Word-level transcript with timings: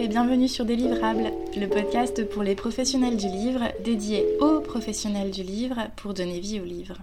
Et 0.00 0.06
bienvenue 0.06 0.46
sur 0.46 0.64
Délivrable, 0.64 1.32
le 1.56 1.66
podcast 1.66 2.24
pour 2.28 2.44
les 2.44 2.54
professionnels 2.54 3.16
du 3.16 3.26
livre, 3.26 3.72
dédié 3.82 4.38
aux 4.38 4.60
professionnels 4.60 5.32
du 5.32 5.42
livre 5.42 5.90
pour 5.96 6.14
donner 6.14 6.38
vie 6.38 6.60
au 6.60 6.64
livre. 6.64 6.98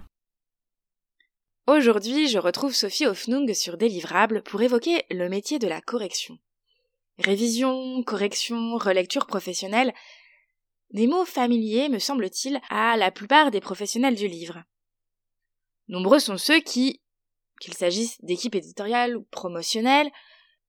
Aujourd'hui, 1.68 2.30
je 2.30 2.40
retrouve 2.40 2.74
Sophie 2.74 3.06
Hoffnung 3.06 3.54
sur 3.54 3.76
Délivrable 3.76 4.44
pour 4.44 4.62
évoquer 4.62 5.04
le 5.12 5.28
métier 5.28 5.60
de 5.60 5.68
la 5.68 5.82
correction. 5.82 6.38
Révision, 7.20 8.02
correction, 8.04 8.78
relecture 8.78 9.28
professionnelle, 9.28 9.94
des 10.92 11.08
mots 11.08 11.26
familiers, 11.26 11.90
me 11.90 12.00
semble-t-il, 12.00 12.62
à 12.70 12.96
la 12.96 13.12
plupart 13.12 13.52
des 13.52 13.60
professionnels 13.60 14.16
du 14.16 14.30
livre. 14.30 14.64
Nombreux 15.90 16.20
sont 16.20 16.38
ceux 16.38 16.62
qui, 16.62 17.02
qu'il 17.60 17.74
s'agisse 17.74 18.16
d'équipes 18.22 18.56
éditoriales 18.56 19.18
ou 19.18 19.24
promotionnelles, 19.32 20.12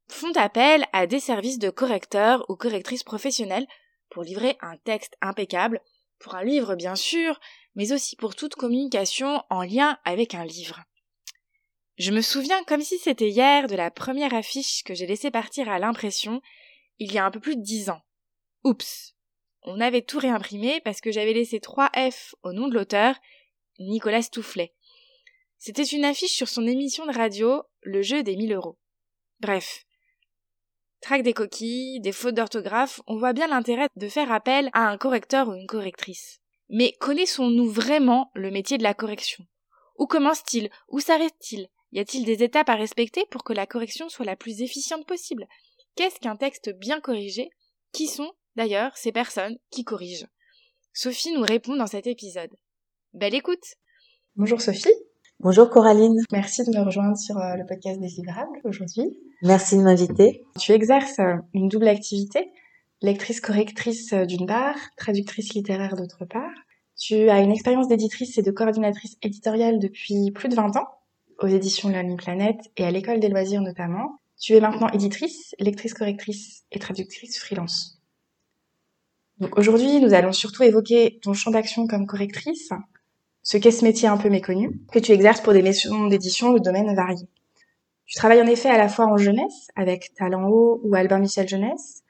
font 0.08 0.32
appel 0.32 0.84
à 0.92 1.06
des 1.06 1.20
services 1.20 1.58
de 1.58 1.70
correcteurs 1.70 2.44
ou 2.48 2.56
correctrices 2.56 3.04
professionnelles 3.04 3.66
pour 4.10 4.22
livrer 4.22 4.56
un 4.60 4.76
texte 4.76 5.16
impeccable, 5.20 5.80
pour 6.18 6.34
un 6.34 6.44
livre 6.44 6.74
bien 6.74 6.94
sûr, 6.94 7.40
mais 7.74 7.92
aussi 7.92 8.16
pour 8.16 8.34
toute 8.34 8.54
communication 8.54 9.42
en 9.50 9.62
lien 9.62 9.98
avec 10.04 10.34
un 10.34 10.44
livre. 10.44 10.80
Je 11.98 12.12
me 12.12 12.20
souviens 12.20 12.62
comme 12.64 12.82
si 12.82 12.98
c'était 12.98 13.30
hier 13.30 13.66
de 13.66 13.74
la 13.74 13.90
première 13.90 14.34
affiche 14.34 14.82
que 14.84 14.94
j'ai 14.94 15.06
laissé 15.06 15.30
partir 15.30 15.68
à 15.68 15.78
l'impression 15.78 16.42
il 16.98 17.12
y 17.12 17.18
a 17.18 17.24
un 17.24 17.30
peu 17.30 17.40
plus 17.40 17.56
de 17.56 17.62
dix 17.62 17.90
ans. 17.90 18.02
Oups. 18.64 19.14
On 19.62 19.80
avait 19.80 20.02
tout 20.02 20.18
réimprimé 20.18 20.80
parce 20.82 21.00
que 21.00 21.10
j'avais 21.10 21.32
laissé 21.32 21.60
trois 21.60 21.90
F 21.94 22.34
au 22.42 22.52
nom 22.52 22.68
de 22.68 22.74
l'auteur, 22.74 23.16
Nicolas 23.78 24.22
Stoufflet. 24.22 24.74
C'était 25.58 25.84
une 25.84 26.04
affiche 26.04 26.34
sur 26.34 26.48
son 26.48 26.66
émission 26.66 27.06
de 27.06 27.12
radio, 27.12 27.62
Le 27.80 28.02
jeu 28.02 28.22
des 28.22 28.36
mille 28.36 28.52
euros. 28.52 28.78
Bref, 29.40 29.85
des 31.22 31.32
coquilles, 31.32 32.00
des 32.00 32.12
fautes 32.12 32.34
d'orthographe, 32.34 33.00
on 33.06 33.16
voit 33.16 33.32
bien 33.32 33.46
l'intérêt 33.46 33.88
de 33.96 34.08
faire 34.08 34.32
appel 34.32 34.70
à 34.72 34.88
un 34.88 34.98
correcteur 34.98 35.48
ou 35.48 35.54
une 35.54 35.66
correctrice. 35.66 36.40
Mais 36.68 36.92
connaissons-nous 37.00 37.70
vraiment 37.70 38.30
le 38.34 38.50
métier 38.50 38.76
de 38.76 38.82
la 38.82 38.94
correction? 38.94 39.44
Où 39.98 40.06
commence-t-il? 40.06 40.68
Où 40.88 41.00
s'arrête-t-il? 41.00 41.68
Y 41.92 42.00
a-t-il 42.00 42.24
des 42.24 42.42
étapes 42.42 42.68
à 42.68 42.74
respecter 42.74 43.24
pour 43.30 43.44
que 43.44 43.52
la 43.52 43.66
correction 43.66 44.08
soit 44.08 44.24
la 44.24 44.36
plus 44.36 44.62
efficiente 44.62 45.06
possible? 45.06 45.46
Qu'est-ce 45.94 46.20
qu'un 46.20 46.36
texte 46.36 46.70
bien 46.76 47.00
corrigé? 47.00 47.50
Qui 47.92 48.08
sont, 48.08 48.32
d'ailleurs, 48.56 48.96
ces 48.96 49.12
personnes 49.12 49.58
qui 49.70 49.84
corrigent? 49.84 50.26
Sophie 50.92 51.32
nous 51.32 51.42
répond 51.42 51.76
dans 51.76 51.86
cet 51.86 52.06
épisode. 52.06 52.54
Belle 53.14 53.34
écoute! 53.34 53.76
Bonjour 54.34 54.60
Sophie 54.60 54.92
Bonjour 55.40 55.68
Coraline. 55.68 56.22
Merci 56.32 56.64
de 56.64 56.70
me 56.70 56.82
rejoindre 56.82 57.18
sur 57.18 57.36
euh, 57.36 57.56
le 57.56 57.66
podcast 57.66 58.00
des 58.00 58.08
livrables 58.08 58.58
aujourd'hui. 58.64 59.18
Merci 59.42 59.76
de 59.76 59.82
m'inviter. 59.82 60.42
Tu 60.58 60.72
exerces 60.72 61.18
euh, 61.18 61.34
une 61.52 61.68
double 61.68 61.88
activité, 61.88 62.50
lectrice-correctrice 63.02 64.14
euh, 64.14 64.24
d'une 64.24 64.46
part, 64.46 64.76
traductrice 64.96 65.52
littéraire 65.52 65.94
d'autre 65.94 66.24
part. 66.24 66.54
Tu 66.98 67.28
as 67.28 67.40
une 67.40 67.52
expérience 67.52 67.86
d'éditrice 67.86 68.38
et 68.38 68.42
de 68.42 68.50
coordinatrice 68.50 69.18
éditoriale 69.20 69.78
depuis 69.78 70.30
plus 70.30 70.48
de 70.48 70.54
20 70.54 70.74
ans, 70.78 70.88
aux 71.42 71.48
éditions 71.48 71.90
Learning 71.90 72.16
Planet 72.16 72.56
et 72.78 72.84
à 72.84 72.90
l'école 72.90 73.20
des 73.20 73.28
loisirs 73.28 73.60
notamment. 73.60 74.18
Tu 74.40 74.54
es 74.54 74.60
maintenant 74.60 74.88
éditrice, 74.88 75.54
lectrice-correctrice 75.58 76.64
et 76.72 76.78
traductrice 76.78 77.38
freelance. 77.38 78.00
Donc 79.38 79.58
aujourd'hui, 79.58 80.00
nous 80.00 80.14
allons 80.14 80.32
surtout 80.32 80.62
évoquer 80.62 81.18
ton 81.20 81.34
champ 81.34 81.50
d'action 81.50 81.86
comme 81.86 82.06
correctrice, 82.06 82.70
ce 83.46 83.58
qu'est 83.58 83.70
ce 83.70 83.84
métier 83.84 84.08
un 84.08 84.16
peu 84.16 84.28
méconnu, 84.28 84.80
que 84.90 84.98
tu 84.98 85.12
exerces 85.12 85.40
pour 85.40 85.52
des 85.52 85.62
maisons 85.62 86.08
d'édition 86.08 86.52
de 86.52 86.58
domaines 86.58 86.92
variés. 86.96 87.28
Tu 88.04 88.16
travailles 88.16 88.42
en 88.42 88.48
effet 88.48 88.68
à 88.68 88.76
la 88.76 88.88
fois 88.88 89.06
en 89.06 89.16
jeunesse, 89.16 89.68
avec 89.76 90.12
Talent 90.14 90.48
Haut 90.48 90.80
ou 90.82 90.96
Albin 90.96 91.20
Michel 91.20 91.46
Jeunesse, 91.46 92.02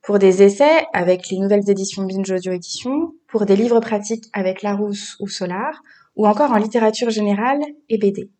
pour 0.00 0.18
des 0.18 0.42
essais 0.42 0.86
avec 0.94 1.28
les 1.28 1.38
nouvelles 1.38 1.68
éditions 1.68 2.04
Binge 2.04 2.30
Audio 2.30 2.52
Édition, 2.52 3.12
pour 3.28 3.44
des 3.44 3.54
livres 3.54 3.80
pratiques 3.80 4.30
avec 4.32 4.62
Larousse 4.62 5.18
ou 5.20 5.28
Solar, 5.28 5.82
ou 6.16 6.26
encore 6.26 6.52
en 6.52 6.56
littérature 6.56 7.10
générale 7.10 7.60
et 7.90 7.98
BD. 7.98 8.30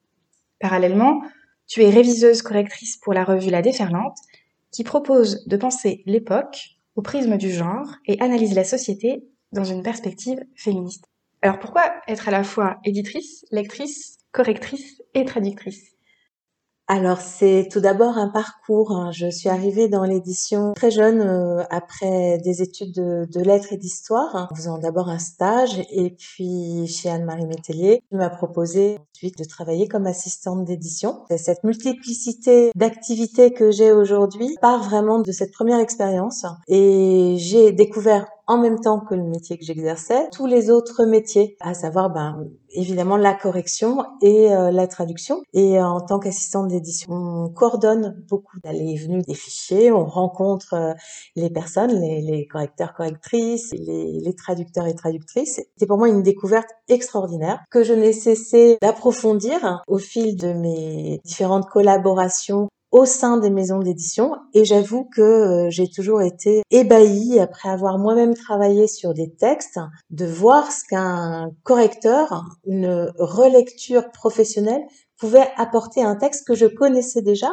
Parallèlement, 0.59 1.21
tu 1.67 1.83
es 1.83 1.91
réviseuse 1.91 2.41
correctrice 2.41 2.97
pour 2.97 3.13
la 3.13 3.25
revue 3.25 3.51
La 3.51 3.61
Déferlante, 3.61 4.17
qui 4.71 4.85
propose 4.85 5.47
de 5.47 5.57
penser 5.59 6.03
l'époque 6.07 6.79
au 6.95 7.03
prisme 7.03 7.37
du 7.37 7.53
genre 7.53 7.97
et 8.07 8.19
analyse 8.21 8.55
la 8.55 8.65
société 8.65 9.23
dans 9.53 9.65
une 9.65 9.83
perspective 9.83 10.41
féministe. 10.55 11.11
Alors 11.47 11.61
pourquoi 11.61 11.93
être 12.09 12.27
à 12.27 12.33
la 12.33 12.43
fois 12.43 12.79
éditrice, 12.85 13.45
lectrice, 13.53 14.17
correctrice 14.33 15.01
et 15.15 15.25
traductrice? 15.25 15.93
Alors 16.89 17.21
c'est 17.21 17.69
tout 17.71 17.79
d'abord 17.79 18.19
un 18.19 18.29
parcours. 18.31 18.91
Hein. 18.91 19.13
Je 19.13 19.31
suis 19.31 19.49
arrivée 19.49 19.89
dans 19.89 20.03
l'édition 20.03 20.73
très 20.75 20.91
jeune 20.91 21.21
euh, 21.21 21.63
après 21.71 22.39
des 22.39 22.63
études 22.63 22.95
de, 22.95 23.41
lettres 23.41 23.73
et 23.73 23.77
d'histoire, 23.77 24.49
en 24.51 24.55
faisant 24.57 24.79
d'abord 24.79 25.09
un 25.09 25.21
stage 25.21 25.81
et 25.93 26.17
puis 26.19 26.89
chez 26.89 27.11
Anne-Marie 27.11 27.47
Métellier, 27.47 28.03
qui 28.09 28.17
m'a 28.17 28.29
proposé 28.29 28.99
ensuite 29.15 29.39
de 29.39 29.45
travailler 29.45 29.87
comme 29.87 30.09
assistante 30.09 30.65
d'édition. 30.65 31.23
Cette 31.37 31.63
multiplicité 31.63 32.73
d'activités 32.75 33.53
que 33.53 33.71
j'ai 33.71 33.93
aujourd'hui 33.93 34.57
part 34.61 34.83
vraiment 34.83 35.21
de 35.21 35.31
cette 35.31 35.53
première 35.53 35.79
expérience 35.79 36.45
et 36.67 37.37
j'ai 37.39 37.71
découvert 37.71 38.27
en 38.47 38.59
même 38.59 38.81
temps 38.81 39.01
que 39.01 39.15
le 39.15 39.25
métier 39.25 39.59
que 39.59 39.65
j'exerçais, 39.65 40.29
tous 40.31 40.47
les 40.47 40.71
autres 40.71 41.05
métiers, 41.05 41.57
à 41.61 41.75
savoir 41.75 42.11
ben, 42.11 42.47
évidemment 42.71 43.17
la 43.17 43.35
correction 43.35 44.05
et 44.23 44.53
euh, 44.53 44.71
la 44.71 44.87
traduction. 44.87 45.43
Et 45.53 45.79
euh, 45.79 45.85
en 45.85 46.01
tant 46.01 46.19
qu'assistante 46.19 46.69
d'édition, 46.69 47.13
on 47.13 47.49
coordonne 47.49 48.23
beaucoup 48.29 48.59
d'allées 48.61 48.93
et 48.93 48.97
venues 48.97 49.23
des 49.23 49.35
fichiers, 49.35 49.91
on 49.91 50.05
rencontre 50.05 50.75
euh, 50.75 50.95
les 51.35 51.51
personnes, 51.51 51.99
les, 52.01 52.47
correcteurs, 52.47 52.95
correctrices, 52.95 53.73
les, 53.73 54.35
traducteurs 54.37 54.87
et 54.87 54.95
traductrices. 54.95 55.61
C'est 55.77 55.87
pour 55.87 55.99
moi 55.99 56.09
une 56.09 56.23
découverte 56.23 56.69
extraordinaire 56.89 57.65
que 57.71 57.83
je 57.83 57.95
n'ai 57.95 58.13
cessé 58.13 58.77
d'approfondir 58.83 59.83
au 59.89 59.99
fil 59.99 60.37
de 60.37 60.53
mes 60.53 61.21
différentes 61.25 61.67
collaborations 61.67 62.69
au 62.91 63.05
sein 63.05 63.37
des 63.37 63.51
maisons 63.51 63.81
d'édition 63.81 64.37
et 64.55 64.65
j'avoue 64.65 65.05
que 65.05 65.21
euh, 65.21 65.71
j'ai 65.71 65.89
toujours 65.89 66.23
été 66.23 66.63
ébahie 66.71 67.39
après 67.39 67.69
avoir 67.69 67.99
moi-même 67.99 68.35
travaillé 68.35 68.87
sur 68.87 69.13
des 69.13 69.35
textes 69.35 69.79
de 70.11 70.27
voir 70.27 70.71
ce 70.71 70.83
qu'un 70.89 71.51
correcteur, 71.63 72.45
une 72.67 73.13
relecture 73.19 74.11
professionnelle 74.13 74.83
pouvait 75.19 75.49
apporter 75.57 76.03
à 76.03 76.09
un 76.09 76.17
texte 76.17 76.47
que 76.47 76.55
je 76.55 76.67
connaissais 76.67 77.23
déjà, 77.23 77.51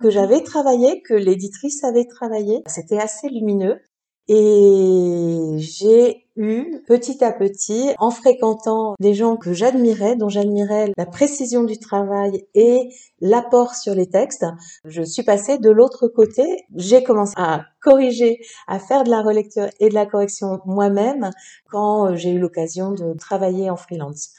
que 0.00 0.10
j'avais 0.10 0.42
travaillé, 0.42 1.02
que 1.02 1.14
l'éditrice 1.14 1.82
avait 1.84 2.06
travaillé. 2.06 2.62
C'était 2.66 2.98
assez 2.98 3.28
lumineux 3.28 3.80
et 4.28 5.56
j'ai 5.58 6.26
eu 6.36 6.82
petit 6.86 7.24
à 7.24 7.32
petit, 7.32 7.94
en 7.98 8.10
fréquentant 8.10 8.94
des 9.00 9.14
gens 9.14 9.36
que 9.36 9.52
j'admirais, 9.52 10.16
dont 10.16 10.28
j'admirais 10.28 10.92
la 10.96 11.06
précision 11.06 11.64
du 11.64 11.78
travail 11.78 12.46
et 12.54 12.90
l'apport 13.20 13.74
sur 13.74 13.94
les 13.94 14.08
textes, 14.08 14.44
je 14.84 15.02
suis 15.02 15.22
passée 15.22 15.58
de 15.58 15.70
l'autre 15.70 16.08
côté. 16.08 16.64
J'ai 16.74 17.02
commencé 17.02 17.32
à 17.36 17.64
corriger, 17.80 18.40
à 18.66 18.78
faire 18.78 19.04
de 19.04 19.10
la 19.10 19.22
relecture 19.22 19.68
et 19.80 19.88
de 19.88 19.94
la 19.94 20.06
correction 20.06 20.60
moi-même 20.66 21.30
quand 21.70 22.14
j'ai 22.16 22.32
eu 22.32 22.38
l'occasion 22.38 22.92
de 22.92 23.14
travailler 23.14 23.70
en 23.70 23.76
freelance. 23.76 24.32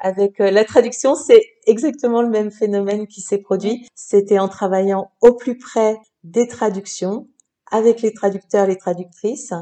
Avec 0.00 0.40
euh, 0.40 0.50
la 0.50 0.64
traduction, 0.64 1.14
c'est 1.14 1.42
exactement 1.66 2.22
le 2.22 2.30
même 2.30 2.50
phénomène 2.50 3.06
qui 3.06 3.20
s'est 3.20 3.38
produit. 3.38 3.86
C'était 3.94 4.38
en 4.38 4.48
travaillant 4.48 5.10
au 5.20 5.34
plus 5.34 5.58
près 5.58 5.98
des 6.24 6.46
traductions 6.46 7.28
avec 7.72 8.02
les 8.02 8.12
traducteurs, 8.12 8.66
les 8.66 8.76
traductrices. 8.76 9.52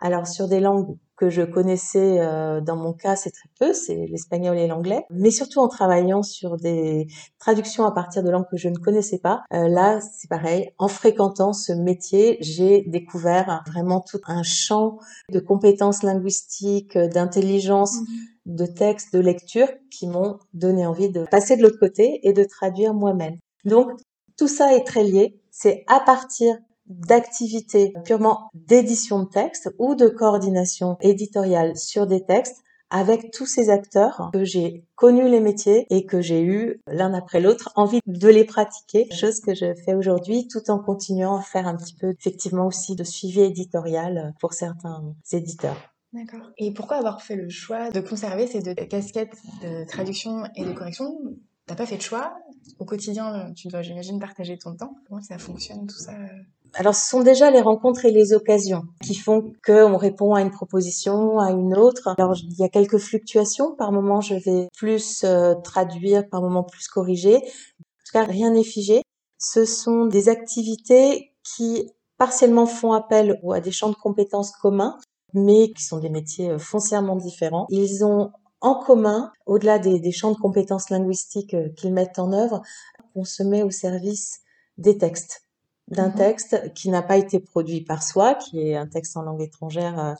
Alors 0.00 0.26
sur 0.26 0.48
des 0.48 0.60
langues 0.60 0.96
que 1.16 1.28
je 1.28 1.42
connaissais, 1.42 2.20
euh, 2.20 2.60
dans 2.60 2.76
mon 2.76 2.92
cas, 2.92 3.16
c'est 3.16 3.32
très 3.32 3.48
peu, 3.58 3.72
c'est 3.72 4.06
l'espagnol 4.06 4.56
et 4.56 4.68
l'anglais, 4.68 5.04
mais 5.10 5.32
surtout 5.32 5.58
en 5.58 5.66
travaillant 5.66 6.22
sur 6.22 6.56
des 6.56 7.08
traductions 7.40 7.84
à 7.84 7.90
partir 7.90 8.22
de 8.22 8.30
langues 8.30 8.46
que 8.48 8.56
je 8.56 8.68
ne 8.68 8.76
connaissais 8.76 9.18
pas. 9.18 9.42
Euh, 9.52 9.66
là, 9.66 10.00
c'est 10.00 10.28
pareil, 10.28 10.70
en 10.78 10.86
fréquentant 10.86 11.52
ce 11.52 11.72
métier, 11.72 12.38
j'ai 12.40 12.82
découvert 12.82 13.64
vraiment 13.66 14.00
tout 14.00 14.20
un 14.28 14.44
champ 14.44 14.98
de 15.32 15.40
compétences 15.40 16.04
linguistiques, 16.04 16.96
d'intelligence, 16.96 17.96
mmh 17.96 18.04
de 18.48 18.64
textes, 18.64 19.14
de 19.14 19.20
lecture 19.20 19.68
qui 19.90 20.08
m'ont 20.08 20.38
donné 20.54 20.86
envie 20.86 21.10
de 21.10 21.24
passer 21.30 21.56
de 21.56 21.62
l'autre 21.62 21.78
côté 21.78 22.20
et 22.26 22.32
de 22.32 22.44
traduire 22.44 22.94
moi-même. 22.94 23.36
Donc, 23.64 23.90
tout 24.38 24.48
ça 24.48 24.74
est 24.74 24.84
très 24.84 25.04
lié. 25.04 25.38
C'est 25.50 25.84
à 25.86 26.00
partir 26.00 26.56
d'activités 26.88 27.92
purement 28.04 28.50
d'édition 28.54 29.22
de 29.22 29.28
texte 29.28 29.70
ou 29.78 29.94
de 29.94 30.08
coordination 30.08 30.96
éditoriale 31.00 31.76
sur 31.76 32.06
des 32.06 32.24
textes 32.24 32.62
avec 32.90 33.30
tous 33.32 33.46
ces 33.46 33.68
acteurs 33.68 34.30
que 34.32 34.44
j'ai 34.44 34.86
connu 34.94 35.28
les 35.28 35.40
métiers 35.40 35.86
et 35.90 36.06
que 36.06 36.22
j'ai 36.22 36.42
eu 36.42 36.80
l'un 36.86 37.12
après 37.12 37.40
l'autre 37.40 37.70
envie 37.76 38.00
de 38.06 38.28
les 38.28 38.44
pratiquer, 38.44 39.08
chose 39.12 39.40
que 39.40 39.54
je 39.54 39.74
fais 39.84 39.94
aujourd'hui 39.94 40.48
tout 40.48 40.70
en 40.70 40.78
continuant 40.78 41.36
à 41.36 41.42
faire 41.42 41.68
un 41.68 41.76
petit 41.76 41.94
peu 41.94 42.14
effectivement 42.18 42.66
aussi 42.66 42.96
de 42.96 43.04
suivi 43.04 43.40
éditorial 43.40 44.34
pour 44.40 44.54
certains 44.54 45.14
éditeurs. 45.32 45.76
D'accord. 46.14 46.50
Et 46.56 46.72
pourquoi 46.72 46.96
avoir 46.96 47.20
fait 47.20 47.36
le 47.36 47.50
choix 47.50 47.90
de 47.90 48.00
conserver 48.00 48.46
ces 48.46 48.62
deux 48.62 48.74
casquettes 48.74 49.36
de 49.62 49.86
traduction 49.86 50.44
et 50.56 50.64
de 50.64 50.72
correction? 50.72 51.18
T'as 51.66 51.74
pas 51.74 51.84
fait 51.84 51.98
de 51.98 52.02
choix? 52.02 52.34
Au 52.78 52.86
quotidien, 52.86 53.52
tu 53.54 53.68
dois, 53.68 53.82
j'imagine, 53.82 54.18
partager 54.18 54.56
ton 54.56 54.74
temps. 54.74 54.96
Comment 55.06 55.20
ça 55.20 55.36
fonctionne 55.36 55.86
tout 55.86 55.98
ça? 55.98 56.14
Alors, 56.74 56.94
ce 56.94 57.08
sont 57.08 57.22
déjà 57.22 57.50
les 57.50 57.60
rencontres 57.60 58.04
et 58.04 58.10
les 58.10 58.32
occasions 58.32 58.84
qui 59.02 59.14
font 59.14 59.52
qu'on 59.64 59.96
répond 59.96 60.34
à 60.34 60.42
une 60.42 60.50
proposition, 60.50 61.38
à 61.38 61.50
une 61.50 61.76
autre. 61.76 62.14
Alors, 62.18 62.36
il 62.36 62.58
y 62.58 62.62
a 62.62 62.68
quelques 62.68 62.98
fluctuations. 62.98 63.74
Par 63.74 63.92
moment, 63.92 64.20
je 64.20 64.34
vais 64.34 64.68
plus 64.76 65.24
euh, 65.24 65.54
traduire, 65.54 66.28
par 66.28 66.42
moment 66.42 66.62
plus 66.62 66.88
corriger. 66.88 67.36
En 67.36 68.04
tout 68.04 68.12
cas, 68.12 68.24
rien 68.24 68.50
n'est 68.50 68.64
figé. 68.64 69.02
Ce 69.38 69.64
sont 69.64 70.06
des 70.06 70.28
activités 70.28 71.32
qui 71.42 71.90
partiellement 72.18 72.66
font 72.66 72.92
appel 72.92 73.40
à 73.52 73.60
des 73.60 73.70
champs 73.70 73.90
de 73.90 73.94
compétences 73.94 74.52
communs, 74.52 74.98
mais 75.34 75.70
qui 75.70 75.82
sont 75.82 75.98
des 75.98 76.10
métiers 76.10 76.50
euh, 76.50 76.58
foncièrement 76.58 77.16
différents. 77.16 77.66
Ils 77.70 78.04
ont 78.04 78.32
en 78.60 78.74
commun, 78.74 79.32
au-delà 79.46 79.78
des, 79.78 80.00
des 80.00 80.12
champs 80.12 80.32
de 80.32 80.38
compétences 80.38 80.90
linguistiques 80.90 81.54
euh, 81.54 81.68
qu'ils 81.76 81.94
mettent 81.94 82.18
en 82.18 82.32
œuvre, 82.32 82.62
qu'on 83.14 83.24
se 83.24 83.42
met 83.42 83.62
au 83.62 83.70
service 83.70 84.40
des 84.76 84.98
textes 84.98 85.47
d'un 85.90 86.08
mhm. 86.08 86.14
texte 86.14 86.72
qui 86.74 86.90
n'a 86.90 87.02
pas 87.02 87.16
été 87.16 87.40
produit 87.40 87.82
par 87.82 88.02
soi, 88.02 88.34
qui 88.34 88.60
est 88.60 88.76
un 88.76 88.86
texte 88.86 89.16
en 89.16 89.22
langue 89.22 89.42
étrangère 89.42 89.98
euh, 89.98 90.14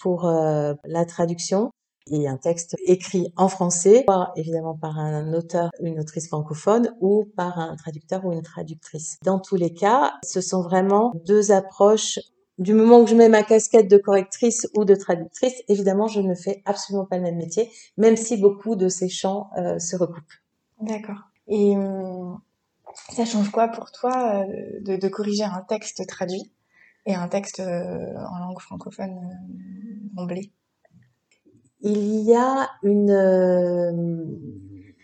pour 0.00 0.26
euh, 0.26 0.74
la 0.84 1.04
traduction, 1.04 1.70
et 2.10 2.28
un 2.28 2.36
texte 2.36 2.76
écrit 2.86 3.32
en 3.36 3.48
français, 3.48 4.04
soit 4.06 4.32
évidemment 4.36 4.74
par 4.74 4.98
un 4.98 5.32
auteur, 5.34 5.70
une 5.80 6.00
autrice 6.00 6.28
francophone, 6.28 6.94
ou 7.00 7.26
par 7.36 7.58
un 7.58 7.76
traducteur 7.76 8.24
ou 8.24 8.32
une 8.32 8.42
traductrice. 8.42 9.18
Dans 9.24 9.38
tous 9.38 9.56
les 9.56 9.74
cas, 9.74 10.14
ce 10.22 10.40
sont 10.40 10.62
vraiment 10.62 11.12
deux 11.26 11.52
approches. 11.52 12.18
Du 12.58 12.74
moment 12.74 13.00
où 13.00 13.06
je 13.06 13.14
mets 13.14 13.28
ma 13.28 13.42
casquette 13.42 13.88
de 13.88 13.98
correctrice 13.98 14.66
ou 14.76 14.84
de 14.84 14.94
traductrice, 14.94 15.62
évidemment, 15.68 16.08
je 16.08 16.20
ne 16.20 16.34
fais 16.34 16.62
absolument 16.64 17.04
pas 17.04 17.16
le 17.16 17.22
même 17.22 17.36
métier, 17.36 17.70
même 17.96 18.16
si 18.16 18.36
beaucoup 18.36 18.74
de 18.74 18.88
ces 18.88 19.08
champs 19.08 19.50
euh, 19.56 19.78
se 19.78 19.96
recoupent. 19.96 20.24
D'accord. 20.80 21.18
Et 21.46 21.76
hum, 21.76 22.38
ça 23.12 23.24
change 23.24 23.50
quoi 23.50 23.68
pour 23.68 23.90
toi 23.90 24.44
euh, 24.44 24.96
de, 24.98 25.08
corriger 25.08 25.44
un 25.44 25.62
texte 25.68 26.06
traduit 26.06 26.52
et 27.06 27.14
un 27.14 27.28
texte 27.28 27.60
euh, 27.60 28.14
en 28.16 28.38
langue 28.38 28.60
francophone 28.60 29.18
euh, 30.18 30.26
blé 30.26 30.52
Il 31.80 32.20
y 32.20 32.34
a 32.34 32.68
une 32.82 33.10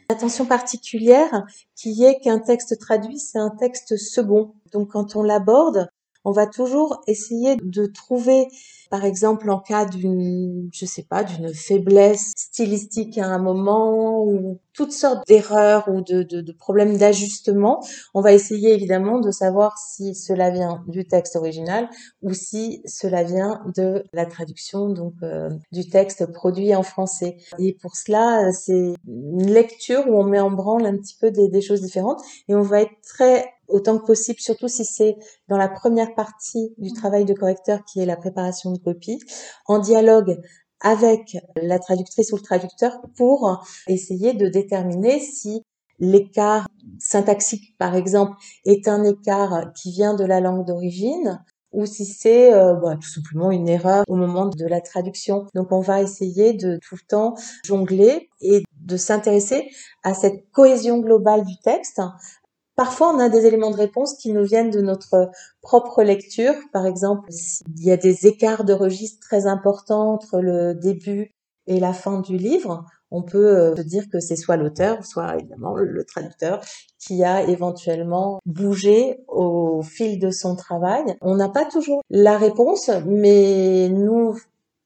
attention 0.09 0.45
particulière 0.45 1.45
qui 1.75 2.05
est 2.05 2.21
qu'un 2.21 2.39
texte 2.39 2.79
traduit, 2.79 3.19
c'est 3.19 3.39
un 3.39 3.51
texte 3.51 3.97
second. 3.97 4.55
Donc 4.73 4.91
quand 4.93 5.17
on 5.17 5.23
l'aborde, 5.23 5.89
on 6.25 6.33
va 6.33 6.47
toujours 6.47 7.03
essayer 7.07 7.57
de 7.57 7.87
trouver 7.87 8.49
par 8.95 9.05
exemple 9.05 9.51
en 9.51 9.59
cas 9.59 9.87
d'une, 9.87 10.71
je 10.73 10.87
sais 10.87 11.03
pas, 11.03 11.25
d'une 11.25 11.53
faiblesse 11.53 12.31
stylistique 12.37 13.19
à 13.19 13.27
un 13.27 13.39
moment 13.39 14.23
ou 14.25 14.61
toutes 14.73 14.93
sortes 14.93 15.27
d'erreurs 15.27 15.89
ou 15.89 16.01
de, 16.01 16.23
de, 16.23 16.41
de 16.41 16.53
problèmes 16.53 16.97
d'ajustement, 16.97 17.85
on 18.15 18.21
va 18.21 18.33
essayer 18.33 18.73
évidemment 18.73 19.19
de 19.19 19.33
savoir 19.33 19.79
si 19.79 20.15
cela 20.15 20.51
vient 20.51 20.85
du 20.87 21.09
texte 21.09 21.35
original 21.35 21.89
ou 22.23 22.35
si 22.35 22.83
cela 22.87 23.25
vient 23.25 23.65
de 23.77 24.05
la 24.13 24.27
traduction 24.27 24.91
donc 24.91 25.15
euh, 25.25 25.51
du 25.73 25.89
texte 25.89 26.33
produit 26.33 26.73
en 26.77 26.85
français. 26.85 27.39
Et 27.59 27.77
pour 27.83 27.97
cela, 27.97 28.53
c'est 28.53 28.95
une 29.09 29.51
lecture 29.53 30.07
où 30.07 30.21
on 30.21 30.25
met 30.25 30.39
en 30.39 30.53
branle 30.53 30.87
un 30.87 30.97
petit 30.97 31.17
peu 31.21 31.33
des, 31.33 31.49
des 31.49 31.61
choses 31.63 31.81
différentes 31.81 32.23
et 32.47 32.55
on 32.55 32.63
va 32.63 32.83
être 32.83 32.95
très 33.03 33.45
autant 33.69 33.99
que 33.99 34.07
possible, 34.07 34.41
surtout 34.41 34.69
si 34.69 34.85
c'est 34.85 35.17
dans 35.49 35.57
la 35.57 35.69
première 35.69 36.15
partie 36.15 36.75
du 36.79 36.93
travail 36.93 37.25
de 37.25 37.35
correcteur 37.35 37.85
qui 37.85 38.01
est 38.01 38.07
la 38.07 38.17
préparation 38.17 38.73
en 39.67 39.79
dialogue 39.79 40.41
avec 40.81 41.37
la 41.57 41.79
traductrice 41.79 42.33
ou 42.33 42.37
le 42.37 42.43
traducteur 42.43 43.01
pour 43.17 43.65
essayer 43.89 44.35
de 44.35 44.49
déterminer 44.49 45.19
si 45.19 45.63
l'écart 45.99 46.67
syntaxique, 46.99 47.77
par 47.79 47.95
exemple, 47.95 48.37
est 48.65 48.89
un 48.89 49.05
écart 49.05 49.73
qui 49.75 49.93
vient 49.93 50.15
de 50.15 50.25
la 50.25 50.41
langue 50.41 50.67
d'origine 50.67 51.43
ou 51.73 51.87
si 51.87 52.05
c'est 52.05 52.55
euh, 52.55 52.75
bah, 52.75 52.95
tout 52.95 53.09
simplement 53.09 53.51
une 53.51 53.69
erreur 53.69 54.05
au 54.09 54.15
moment 54.15 54.47
de 54.47 54.65
la 54.65 54.81
traduction. 54.81 55.47
Donc 55.55 55.73
on 55.73 55.81
va 55.81 56.03
essayer 56.03 56.53
de 56.53 56.79
tout 56.79 56.95
le 56.95 57.07
temps 57.07 57.35
jongler 57.65 58.29
et 58.41 58.63
de 58.81 58.97
s'intéresser 58.97 59.69
à 60.03 60.15
cette 60.15 60.51
cohésion 60.53 60.99
globale 60.99 61.45
du 61.45 61.59
texte 61.65 62.01
Parfois, 62.77 63.15
on 63.15 63.21
a 63.21 63.29
des 63.29 63.47
éléments 63.47 63.71
de 63.71 63.77
réponse 63.77 64.15
qui 64.15 64.33
nous 64.33 64.45
viennent 64.45 64.71
de 64.71 64.81
notre 64.81 65.31
propre 65.63 66.03
lecture. 66.03 66.55
Par 66.73 66.87
exemple, 66.87 67.31
s'il 67.31 67.85
y 67.85 67.93
a 67.93 67.97
des 67.97 68.27
écarts 68.27 68.65
de 68.65 68.73
registre 68.73 69.21
très 69.21 69.47
importants 69.47 70.13
entre 70.13 70.41
le 70.41 70.75
début 70.75 71.31
et 71.67 71.79
la 71.79 71.93
fin 71.93 72.21
du 72.21 72.37
livre, 72.37 72.85
on 73.11 73.23
peut 73.23 73.57
euh, 73.57 73.77
se 73.77 73.83
dire 73.83 74.09
que 74.11 74.19
c'est 74.19 74.35
soit 74.35 74.57
l'auteur, 74.57 75.07
soit 75.07 75.37
évidemment 75.37 75.77
le 75.77 76.05
traducteur 76.05 76.61
qui 76.99 77.23
a 77.23 77.43
éventuellement 77.43 78.41
bougé 78.45 79.21
au 79.29 79.83
fil 79.83 80.19
de 80.19 80.31
son 80.31 80.57
travail. 80.57 81.17
On 81.21 81.37
n'a 81.37 81.49
pas 81.49 81.65
toujours 81.65 82.03
la 82.11 82.37
réponse, 82.37 82.91
mais 83.07 83.89
nous, 83.89 84.37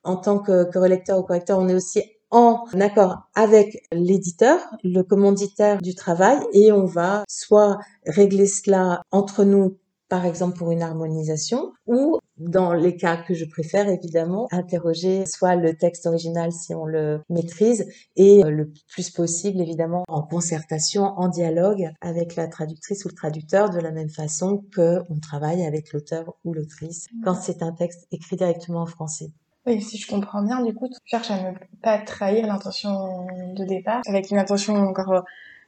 en 0.05 0.17
tant 0.17 0.39
que, 0.41 0.65
que 0.71 0.79
relecteur 0.79 1.19
ou 1.19 1.23
correcteur, 1.23 1.59
on 1.59 1.69
est 1.69 1.75
aussi 1.75 2.03
en 2.31 2.65
accord 2.81 3.29
avec 3.35 3.87
l'éditeur, 3.93 4.61
le 4.85 5.03
commanditaire 5.03 5.81
du 5.81 5.95
travail, 5.95 6.39
et 6.53 6.73
on 6.73 6.85
va 6.85 7.25
soit 7.29 7.79
régler 8.07 8.47
cela 8.47 9.03
entre 9.11 9.45
nous 9.45 9.79
par 10.09 10.25
exemple 10.25 10.57
pour 10.57 10.71
une 10.71 10.83
harmonisation, 10.83 11.73
ou 11.87 12.19
dans 12.39 12.73
les 12.73 12.97
cas 12.97 13.17
que 13.17 13.35
je 13.35 13.45
préfère 13.45 13.89
évidemment, 13.89 14.49
interroger 14.51 15.25
soit 15.27 15.57
le 15.57 15.77
texte 15.77 16.07
original 16.07 16.53
si 16.53 16.75
on 16.75 16.87
le 16.87 17.21
maîtrise, 17.29 17.87
et 18.17 18.45
euh, 18.45 18.51
le 18.51 18.73
plus 18.93 19.11
possible 19.11 19.61
évidemment 19.61 20.05
en 20.09 20.23
concertation, 20.23 21.03
en 21.03 21.29
dialogue 21.29 21.91
avec 22.01 22.37
la 22.37 22.49
traductrice 22.49 23.05
ou 23.05 23.09
le 23.09 23.15
traducteur, 23.15 23.71
de 23.71 23.81
la 23.81 23.91
même 23.91 24.11
façon 24.11 24.65
que 24.73 25.01
on 25.11 25.19
travaille 25.19 25.65
avec 25.65 25.93
l'auteur 25.93 26.35
ou 26.45 26.55
l'autrice 26.55 27.07
quand 27.25 27.35
c'est 27.35 27.63
un 27.63 27.73
texte 27.73 28.07
écrit 28.11 28.37
directement 28.37 28.83
en 28.83 28.87
français. 28.87 29.31
Oui, 29.69 29.83
si 29.83 29.99
je 29.99 30.07
comprends 30.07 30.41
bien, 30.41 30.63
du 30.63 30.73
coup, 30.73 30.89
tu 30.89 30.99
cherches 31.05 31.31
à 31.31 31.51
ne 31.51 31.57
pas 31.83 31.99
trahir 31.99 32.47
l'intention 32.47 33.27
de 33.55 33.65
départ, 33.65 34.01
avec 34.07 34.31
une 34.31 34.39
intention 34.39 34.75
encore 34.77 35.13
euh, 35.13 35.21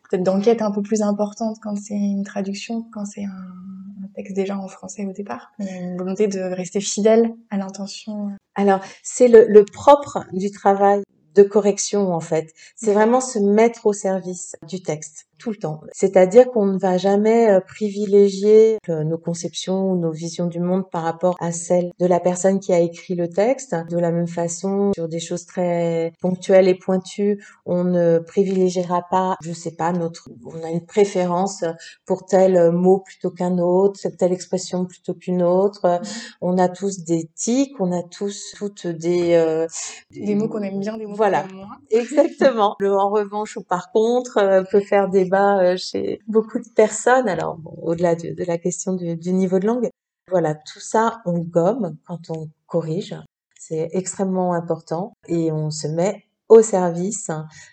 peut-être 0.09 0.23
d'enquête 0.23 0.63
un 0.63 0.71
peu 0.71 0.81
plus 0.81 1.03
importante 1.03 1.59
quand 1.63 1.77
c'est 1.77 1.93
une 1.93 2.25
traduction, 2.25 2.87
quand 2.95 3.05
c'est 3.05 3.25
un, 3.25 4.09
texte 4.17 4.35
déjà 4.35 4.57
en 4.57 4.69
français 4.69 5.05
au 5.05 5.13
départ. 5.13 5.53
Une 5.59 5.99
volonté 5.99 6.29
de 6.29 6.41
rester 6.41 6.81
fidèle 6.81 7.35
à 7.51 7.59
l'intention. 7.59 8.31
Alors, 8.55 8.81
c'est 9.03 9.29
le, 9.29 9.47
le 9.47 9.67
propre 9.67 10.25
du 10.33 10.51
travail 10.51 11.03
de 11.35 11.43
correction 11.43 12.13
en 12.13 12.21
fait. 12.21 12.53
C'est 12.77 12.95
vraiment 12.95 13.21
se 13.21 13.39
mettre 13.39 13.87
au 13.87 13.93
service 13.93 14.57
du 14.67 14.83
texte 14.83 15.30
tout 15.41 15.51
le 15.51 15.57
temps. 15.57 15.81
C'est-à-dire 15.93 16.51
qu'on 16.51 16.67
ne 16.67 16.79
va 16.79 16.99
jamais 16.99 17.51
euh, 17.51 17.61
privilégier 17.61 18.79
euh, 18.89 19.03
nos 19.05 19.19
conceptions 19.19 19.91
ou 19.91 19.99
nos 19.99 20.13
visions 20.13 20.47
du 20.47 20.61
monde 20.61 20.85
par 20.91 21.03
rapport 21.03 21.37
à 21.41 21.51
celles 21.51 21.91
de 21.99 22.07
la 22.07 22.21
personne 22.21 22.61
qui 22.61 22.73
a 22.73 22.79
écrit 22.79 23.15
le 23.15 23.29
texte. 23.29 23.75
De 23.89 23.99
la 23.99 24.13
même 24.13 24.29
façon, 24.29 24.93
sur 24.95 25.09
des 25.09 25.19
choses 25.19 25.47
très 25.47 26.13
ponctuelles 26.21 26.69
et 26.69 26.75
pointues, 26.75 27.43
on 27.65 27.85
ne 27.85 28.19
privilégiera 28.19 29.03
pas, 29.11 29.37
je 29.43 29.53
sais 29.53 29.73
pas, 29.73 29.93
notre, 29.93 30.29
on 30.45 30.63
a 30.63 30.71
une 30.71 30.85
préférence 30.85 31.65
pour 32.05 32.27
tel 32.27 32.71
mot 32.71 32.99
plutôt 32.99 33.31
qu'un 33.31 33.59
autre, 33.59 33.99
telle 34.19 34.33
expression 34.33 34.85
plutôt 34.85 35.15
qu'une 35.15 35.43
autre. 35.43 36.01
On 36.41 36.59
a 36.59 36.69
tous 36.69 37.05
des 37.05 37.31
tics, 37.35 37.81
on 37.81 37.93
a 37.93 38.03
tous 38.03 38.55
toutes 38.57 38.87
des 38.87 39.35
euh, 39.35 39.67
des 40.11 40.35
mots 40.35 40.49
qu'on 40.49 40.63
aime 40.63 40.81
bien, 40.81 40.99
des 40.99 41.07
mots 41.07 41.15
voilà. 41.15 41.43
qu'on 41.43 41.49
aime 41.49 41.57
moins. 41.57 41.79
Exactement. 41.91 42.77
Le 42.79 42.95
en 42.95 43.09
revanche 43.09 43.57
ou 43.57 43.63
par 43.63 43.91
contre 43.93 44.65
peut 44.71 44.81
faire 44.81 45.09
des 45.09 45.30
euh, 45.39 45.77
chez 45.77 46.21
beaucoup 46.27 46.59
de 46.59 46.69
personnes. 46.75 47.29
Alors, 47.29 47.59
au-delà 47.83 48.15
de, 48.15 48.45
la 48.45 48.59
question 48.59 48.95
du, 48.95 49.33
niveau 49.33 49.59
de 49.59 49.67
langue, 49.67 49.91
voilà, 50.29 50.55
tout 50.55 50.81
ça, 50.81 51.21
on 51.25 51.39
gomme 51.39 51.97
quand 52.07 52.31
on 52.31 52.49
corrige. 52.67 53.17
C'est 53.59 53.89
extrêmement 53.93 54.55
important 54.55 55.13
et 55.29 55.53
on 55.53 55.71
se 55.71 55.87
met 55.87 56.25
au 56.49 56.63
service 56.63 57.31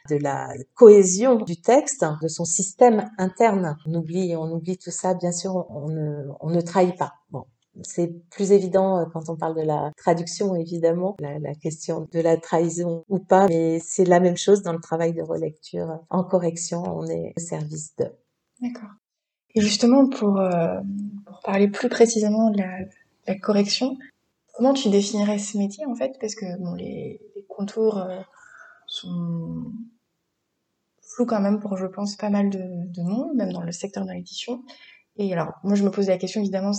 de 0.10 0.18
la 0.18 0.54
cohésion 0.76 1.38
du 1.38 1.60
texte, 1.60 2.06
de 2.22 2.28
son 2.28 2.46
système 2.46 3.10
interne. 3.18 3.76
On 3.88 3.96
oublie, 3.96 4.36
on 4.36 4.52
oublie 4.52 4.78
tout 4.78 4.92
ça, 4.92 5.16
bien 5.16 5.32
sûr, 5.32 5.66
on 5.70 5.90
ne, 5.90 6.62
trahit 6.62 6.96
pas. 6.98 7.14
C'est 7.84 8.12
plus 8.30 8.52
évident 8.52 9.00
euh, 9.00 9.06
quand 9.12 9.30
on 9.30 9.36
parle 9.36 9.56
de 9.56 9.62
la 9.62 9.92
traduction, 9.98 10.56
évidemment, 10.56 11.16
la, 11.20 11.56
question 11.56 12.08
de 12.12 12.20
la 12.20 12.38
trahison 12.38 13.06
ou 13.10 13.20
pas, 13.20 13.48
mais 13.48 13.80
c'est 13.80 14.06
la 14.06 14.20
même 14.20 14.38
chose 14.38 14.62
dans 14.62 14.74
le 14.74 14.80
travail 14.80 15.14
de 15.14 15.22
relecture. 15.22 16.00
En 16.10 16.24
correction, 16.24 16.84
on 16.86 17.06
est 17.08 17.34
au 17.38 17.40
service 17.40 17.96
de. 17.98 18.06
D'accord. 18.62 18.90
Et 19.56 19.62
justement, 19.62 20.08
pour, 20.08 20.40
euh, 20.40 20.80
pour, 21.26 21.40
parler 21.42 21.68
plus 21.68 21.90
précisément 21.90 22.52
de 22.52 22.60
la, 22.60 23.36
correction, 23.36 23.98
comment 24.56 24.74
tu 24.74 24.90
définirais 24.90 25.40
ce 25.40 25.58
métier 25.58 25.86
en 25.86 25.96
fait? 25.96 26.18
Parce 26.22 26.36
que 26.36 26.46
bon, 26.60 26.74
les, 26.76 27.20
les 27.36 27.44
contours 27.48 27.98
euh, 27.98 28.22
sont 28.88 29.72
flous 31.02 31.26
quand 31.26 31.42
même 31.42 31.60
pour, 31.60 31.78
je 31.78 31.88
pense, 31.88 32.16
pas 32.16 32.30
mal 32.30 32.50
de, 32.50 32.60
de 32.60 33.02
monde, 33.02 33.36
même 33.36 33.52
dans 33.52 33.64
le 33.64 33.72
secteur 33.72 34.06
de 34.06 34.12
l'édition. 34.12 34.64
Et 35.18 35.34
alors, 35.34 35.54
moi, 35.64 35.76
je 35.76 35.84
me 35.84 35.90
pose 35.90 36.08
la 36.08 36.18
question, 36.18 36.42
évidemment, 36.42 36.72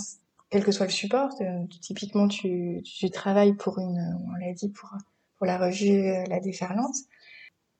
quel 0.49 0.63
que 0.63 0.71
soit 0.71 0.85
le 0.85 0.91
support. 0.91 1.29
Euh, 1.41 1.65
typiquement, 1.81 2.27
tu, 2.27 2.81
tu 2.83 3.09
travailles 3.09 3.53
pour 3.53 3.79
une, 3.79 4.19
on 4.27 4.45
l'a 4.45 4.53
dit, 4.53 4.69
pour, 4.69 4.89
pour 5.37 5.45
la 5.45 5.57
revue 5.57 6.07
euh, 6.07 6.23
La 6.27 6.39
Déferlante. 6.39 6.95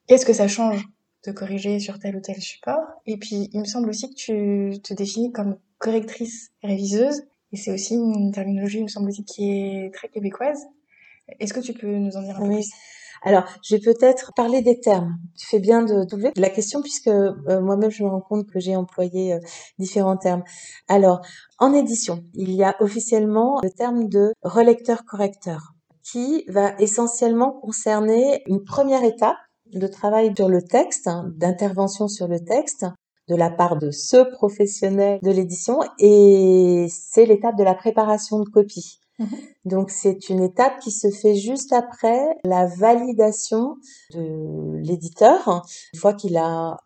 Qu'est-ce 0.07 0.25
que 0.25 0.33
ça 0.33 0.47
change 0.47 0.83
de 1.25 1.31
corriger 1.31 1.79
sur 1.79 1.99
tel 1.99 2.15
ou 2.15 2.21
tel 2.21 2.41
support? 2.41 2.85
Et 3.05 3.17
puis, 3.17 3.49
il 3.53 3.59
me 3.59 3.65
semble 3.65 3.89
aussi 3.89 4.09
que 4.09 4.15
tu 4.15 4.81
te 4.81 4.93
définis 4.93 5.31
comme 5.31 5.57
correctrice 5.77 6.51
réviseuse. 6.63 7.23
Et 7.51 7.57
c'est 7.57 7.73
aussi 7.73 7.95
une 7.95 8.31
terminologie, 8.31 8.77
il 8.77 8.83
me 8.83 8.88
semble-t-il, 8.88 9.25
qui 9.25 9.49
est 9.49 9.93
très 9.93 10.07
québécoise. 10.07 10.67
Est-ce 11.39 11.53
que 11.53 11.59
tu 11.59 11.73
peux 11.73 11.88
nous 11.88 12.15
en 12.15 12.21
dire 12.21 12.38
un 12.38 12.41
peu 12.41 12.53
plus? 12.53 12.71
Alors, 13.21 13.43
je 13.63 13.75
vais 13.75 13.81
peut-être 13.81 14.31
parler 14.35 14.61
des 14.61 14.79
termes. 14.79 15.17
Tu 15.38 15.45
fais 15.45 15.59
bien 15.59 15.83
de 15.83 16.05
doubler 16.05 16.31
la 16.35 16.49
question 16.49 16.81
puisque 16.81 17.07
euh, 17.07 17.61
moi-même 17.61 17.91
je 17.91 18.03
me 18.03 18.09
rends 18.09 18.21
compte 18.21 18.47
que 18.47 18.59
j'ai 18.59 18.75
employé 18.75 19.33
euh, 19.33 19.39
différents 19.77 20.17
termes. 20.17 20.43
Alors, 20.88 21.21
en 21.57 21.73
édition, 21.73 22.23
il 22.33 22.51
y 22.51 22.63
a 22.63 22.75
officiellement 22.79 23.59
le 23.63 23.69
terme 23.69 24.07
de 24.07 24.33
relecteur-correcteur 24.43 25.73
qui 26.03 26.45
va 26.47 26.73
essentiellement 26.79 27.59
concerner 27.61 28.41
une 28.47 28.63
première 28.63 29.03
étape 29.03 29.38
de 29.73 29.88
travail 29.88 30.33
sur 30.35 30.49
le 30.49 30.61
texte, 30.61 31.07
hein, 31.07 31.31
d'intervention 31.35 32.07
sur 32.07 32.27
le 32.27 32.39
texte 32.39 32.85
de 33.27 33.35
la 33.35 33.51
part 33.51 33.77
de 33.77 33.91
ce 33.91 34.23
professionnel 34.31 35.19
de 35.21 35.29
l'édition 35.29 35.81
et 35.99 36.88
c'est 36.89 37.25
l'étape 37.25 37.55
de 37.57 37.63
la 37.63 37.75
préparation 37.75 38.39
de 38.39 38.49
copie. 38.49 38.99
Donc 39.65 39.89
c'est 39.89 40.29
une 40.29 40.41
étape 40.41 40.79
qui 40.79 40.91
se 40.91 41.09
fait 41.09 41.35
juste 41.35 41.73
après 41.73 42.38
la 42.43 42.65
validation 42.65 43.77
de 44.13 44.77
l'éditeur, 44.77 45.63
une 45.93 45.99
fois 45.99 46.13
qu'il 46.13 46.38
a 46.38 46.77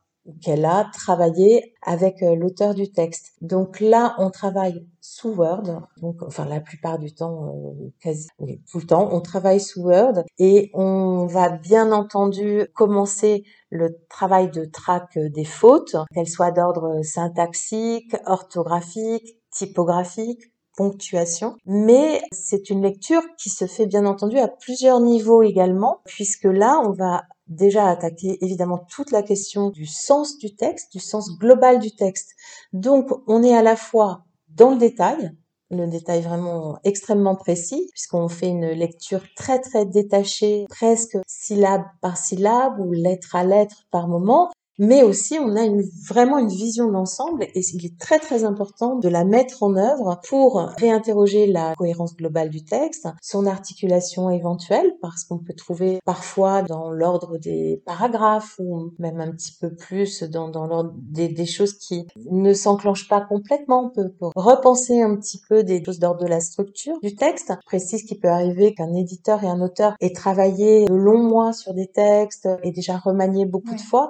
qu'elle 0.41 0.65
a 0.65 0.89
travaillé 0.93 1.73
avec 1.81 2.23
euh, 2.23 2.35
l'auteur 2.35 2.73
du 2.73 2.91
texte. 2.91 3.33
Donc 3.41 3.79
là, 3.79 4.15
on 4.19 4.29
travaille 4.29 4.87
sous 5.01 5.31
Word, 5.31 5.81
donc 6.01 6.23
enfin 6.23 6.45
la 6.45 6.61
plupart 6.61 6.97
du 6.97 7.13
temps, 7.13 7.47
euh, 7.47 7.89
quasi 7.99 8.29
tout 8.71 8.79
le 8.79 8.85
temps, 8.85 9.09
on 9.11 9.19
travaille 9.19 9.59
sous 9.59 9.81
Word 9.81 10.23
et 10.39 10.71
on 10.73 11.25
va 11.25 11.49
bien 11.49 11.91
entendu 11.91 12.65
commencer 12.73 13.43
le 13.69 13.97
travail 14.09 14.49
de 14.49 14.63
traque 14.63 15.17
des 15.17 15.43
fautes, 15.43 15.97
qu'elles 16.13 16.29
soient 16.29 16.51
d'ordre 16.51 17.01
syntaxique, 17.03 18.15
orthographique, 18.25 19.41
typographique, 19.51 20.52
ponctuation, 20.75 21.55
mais 21.65 22.21
c'est 22.31 22.69
une 22.69 22.81
lecture 22.81 23.21
qui 23.37 23.49
se 23.49 23.67
fait 23.67 23.85
bien 23.85 24.05
entendu 24.05 24.37
à 24.37 24.47
plusieurs 24.47 24.99
niveaux 24.99 25.43
également, 25.43 26.01
puisque 26.05 26.45
là, 26.45 26.81
on 26.85 26.91
va 26.91 27.23
déjà 27.47 27.87
attaquer 27.87 28.37
évidemment 28.43 28.85
toute 28.89 29.11
la 29.11 29.23
question 29.23 29.69
du 29.69 29.85
sens 29.85 30.37
du 30.37 30.55
texte, 30.55 30.91
du 30.91 30.99
sens 30.99 31.37
global 31.37 31.79
du 31.79 31.95
texte. 31.95 32.31
Donc, 32.71 33.09
on 33.27 33.43
est 33.43 33.55
à 33.55 33.61
la 33.61 33.75
fois 33.75 34.23
dans 34.49 34.71
le 34.71 34.77
détail, 34.77 35.31
le 35.69 35.87
détail 35.87 36.21
vraiment 36.21 36.77
extrêmement 36.83 37.35
précis, 37.35 37.87
puisqu'on 37.91 38.29
fait 38.29 38.49
une 38.49 38.69
lecture 38.69 39.21
très 39.35 39.59
très 39.59 39.85
détachée, 39.85 40.65
presque 40.69 41.17
syllabe 41.25 41.83
par 42.01 42.17
syllabe 42.17 42.79
ou 42.79 42.91
lettre 42.91 43.35
à 43.35 43.43
lettre 43.43 43.85
par 43.91 44.07
moment, 44.07 44.51
mais 44.79 45.03
aussi 45.03 45.37
on 45.39 45.55
a 45.55 45.63
une, 45.63 45.83
vraiment 46.07 46.37
une 46.37 46.49
vision 46.49 46.91
d'ensemble 46.91 47.43
et 47.43 47.61
il 47.73 47.85
est 47.85 47.97
très 47.99 48.19
très 48.19 48.43
important 48.43 48.97
de 48.97 49.09
la 49.09 49.23
mettre 49.23 49.63
en 49.63 49.75
œuvre 49.75 50.19
pour 50.27 50.59
réinterroger 50.77 51.47
la 51.47 51.73
cohérence 51.75 52.15
globale 52.15 52.49
du 52.49 52.63
texte, 52.63 53.07
son 53.21 53.45
articulation 53.45 54.29
éventuelle, 54.29 54.93
parce 55.01 55.23
qu'on 55.23 55.39
peut 55.39 55.53
trouver 55.53 55.99
parfois 56.05 56.61
dans 56.61 56.91
l'ordre 56.91 57.37
des 57.37 57.81
paragraphes 57.85 58.55
ou 58.59 58.91
même 58.99 59.19
un 59.19 59.31
petit 59.31 59.55
peu 59.59 59.73
plus 59.73 60.23
dans, 60.23 60.49
dans 60.49 60.65
l'ordre 60.65 60.93
des, 60.97 61.27
des, 61.27 61.45
choses 61.45 61.73
qui 61.73 62.07
ne 62.31 62.53
s'enclenchent 62.53 63.07
pas 63.07 63.21
complètement. 63.21 63.85
On 63.85 63.89
peut, 63.89 64.11
repenser 64.35 65.01
un 65.01 65.15
petit 65.15 65.39
peu 65.49 65.63
des 65.63 65.83
choses 65.83 65.99
d'ordre 65.99 66.21
de 66.21 66.27
la 66.27 66.39
structure 66.39 66.95
du 67.01 67.15
texte. 67.15 67.51
Je 67.61 67.65
précise 67.65 68.03
qu'il 68.03 68.19
peut 68.19 68.29
arriver 68.29 68.73
qu'un 68.73 68.93
éditeur 68.93 69.43
et 69.43 69.47
un 69.47 69.61
auteur 69.61 69.95
aient 69.99 70.13
travaillé 70.13 70.85
de 70.85 70.93
longs 70.93 71.23
mois 71.23 71.53
sur 71.53 71.73
des 71.73 71.87
textes 71.87 72.47
et 72.63 72.71
déjà 72.71 72.97
remanié 72.97 73.45
beaucoup 73.45 73.75
de 73.75 73.81
fois 73.81 74.09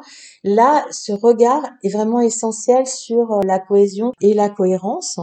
Là, 0.56 0.86
ce 0.92 1.14
regard 1.14 1.64
est 1.84 1.90
vraiment 1.90 2.20
essentiel 2.20 2.86
sur 2.86 3.32
euh, 3.32 3.40
la 3.44 3.58
cohésion 3.58 4.12
et 4.22 4.36
la 4.36 4.50
cohérence. 4.50 5.20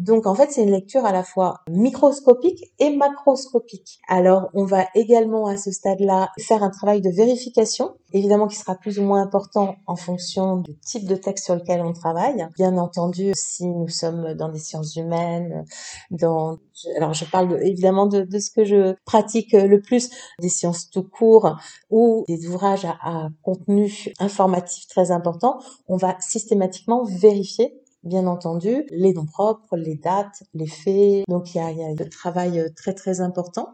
Donc 0.00 0.26
en 0.26 0.34
fait, 0.34 0.50
c'est 0.50 0.64
une 0.64 0.72
lecture 0.72 1.04
à 1.04 1.12
la 1.12 1.22
fois 1.22 1.60
microscopique 1.70 2.72
et 2.80 2.90
macroscopique. 2.96 4.00
Alors 4.08 4.50
on 4.54 4.64
va 4.64 4.86
également 4.96 5.46
à 5.46 5.56
ce 5.56 5.70
stade-là 5.70 6.30
faire 6.40 6.64
un 6.64 6.70
travail 6.70 7.00
de 7.00 7.10
vérification, 7.10 7.94
évidemment 8.12 8.46
qui 8.46 8.56
sera 8.56 8.74
plus 8.74 8.98
ou 8.98 9.02
moins 9.02 9.22
important 9.22 9.76
en 9.86 9.96
fonction 9.96 10.56
du 10.56 10.76
type 10.78 11.06
de 11.06 11.16
texte 11.16 11.46
sur 11.46 11.54
lequel 11.54 11.80
on 11.80 11.92
travaille. 11.92 12.46
Bien 12.56 12.76
entendu, 12.78 13.32
si 13.34 13.66
nous 13.66 13.88
sommes 13.88 14.34
dans 14.34 14.48
des 14.48 14.58
sciences 14.58 14.96
humaines, 14.96 15.64
dans 16.10 16.58
alors 16.96 17.14
je 17.14 17.24
parle 17.24 17.58
évidemment 17.62 18.06
de, 18.06 18.26
ce 18.38 18.50
que 18.50 18.64
je 18.64 18.94
pratique 19.04 19.52
le 19.52 19.80
plus, 19.80 20.10
des 20.40 20.48
sciences 20.48 20.90
tout 20.90 21.02
court 21.02 21.56
ou 21.90 22.24
des 22.28 22.46
ouvrages 22.46 22.84
à 22.84 23.28
contenu 23.42 24.12
informatique 24.18 24.88
très 24.88 25.10
important, 25.10 25.58
on 25.86 25.96
va 25.96 26.16
systématiquement 26.20 27.04
vérifier 27.04 27.78
bien 28.02 28.26
entendu, 28.26 28.84
les 28.90 29.12
noms 29.12 29.26
propres, 29.26 29.76
les 29.76 29.94
dates, 29.94 30.42
les 30.54 30.66
faits. 30.66 31.24
Donc 31.28 31.54
il 31.54 31.58
y 31.58 31.60
a, 31.60 31.70
y 31.70 31.82
a 31.82 31.86
un 31.86 32.08
travail 32.08 32.64
très 32.74 32.94
très 32.94 33.20
important. 33.20 33.72